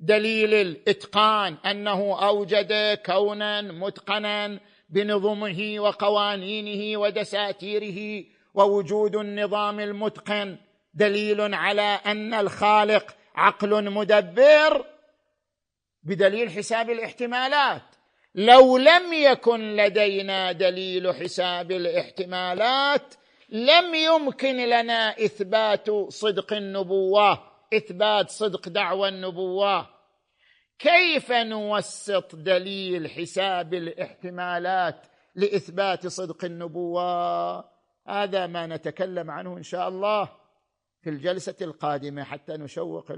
دليل 0.04 0.54
الإتقان 0.54 1.56
أنه 1.66 2.26
أوجد 2.28 2.98
كونا 3.06 3.60
متقنا 3.60 4.60
بنظمه 4.88 5.74
وقوانينه 5.78 7.00
ودساتيره 7.00 8.24
ووجود 8.54 9.16
النظام 9.16 9.80
المتقن 9.80 10.56
دليل 10.94 11.54
على 11.54 12.00
أن 12.06 12.34
الخالق 12.34 13.16
عقل 13.34 13.90
مدبر 13.90 14.86
بدليل 16.02 16.50
حساب 16.50 16.90
الاحتمالات. 16.90 17.82
لو 18.34 18.78
لم 18.78 19.12
يكن 19.12 19.76
لدينا 19.76 20.52
دليل 20.52 21.14
حساب 21.14 21.72
الاحتمالات 21.72 23.14
لم 23.48 23.94
يمكن 23.94 24.56
لنا 24.56 25.10
إثبات 25.10 25.90
صدق 26.08 26.52
النبوة 26.52 27.38
إثبات 27.74 28.30
صدق 28.30 28.68
دعوى 28.68 29.08
النبوة. 29.08 29.93
كيف 30.78 31.32
نوسط 31.32 32.36
دليل 32.36 33.10
حساب 33.10 33.74
الاحتمالات 33.74 35.06
لإثبات 35.34 36.06
صدق 36.06 36.44
النبوة؟ 36.44 37.74
هذا 38.06 38.46
ما 38.46 38.66
نتكلم 38.66 39.30
عنه 39.30 39.56
إن 39.56 39.62
شاء 39.62 39.88
الله 39.88 40.28
في 41.02 41.10
الجلسة 41.10 41.56
القادمة 41.62 42.22
حتى 42.22 42.52
نشوق 42.52 43.12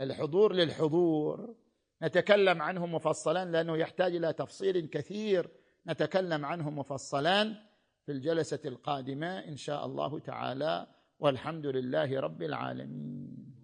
الحضور 0.00 0.52
للحضور. 0.52 1.54
نتكلم 2.02 2.62
عنه 2.62 2.86
مفصلا 2.86 3.44
لأنه 3.44 3.76
يحتاج 3.76 4.16
إلى 4.16 4.32
تفصيل 4.32 4.86
كثير. 4.86 5.50
نتكلم 5.86 6.44
عنه 6.44 6.70
مفصلا 6.70 7.54
في 8.06 8.12
الجلسة 8.12 8.60
القادمة 8.64 9.38
إن 9.38 9.56
شاء 9.56 9.86
الله 9.86 10.18
تعالى. 10.18 10.86
والحمد 11.18 11.66
لله 11.66 12.20
رب 12.20 12.42
العالمين. 12.42 13.58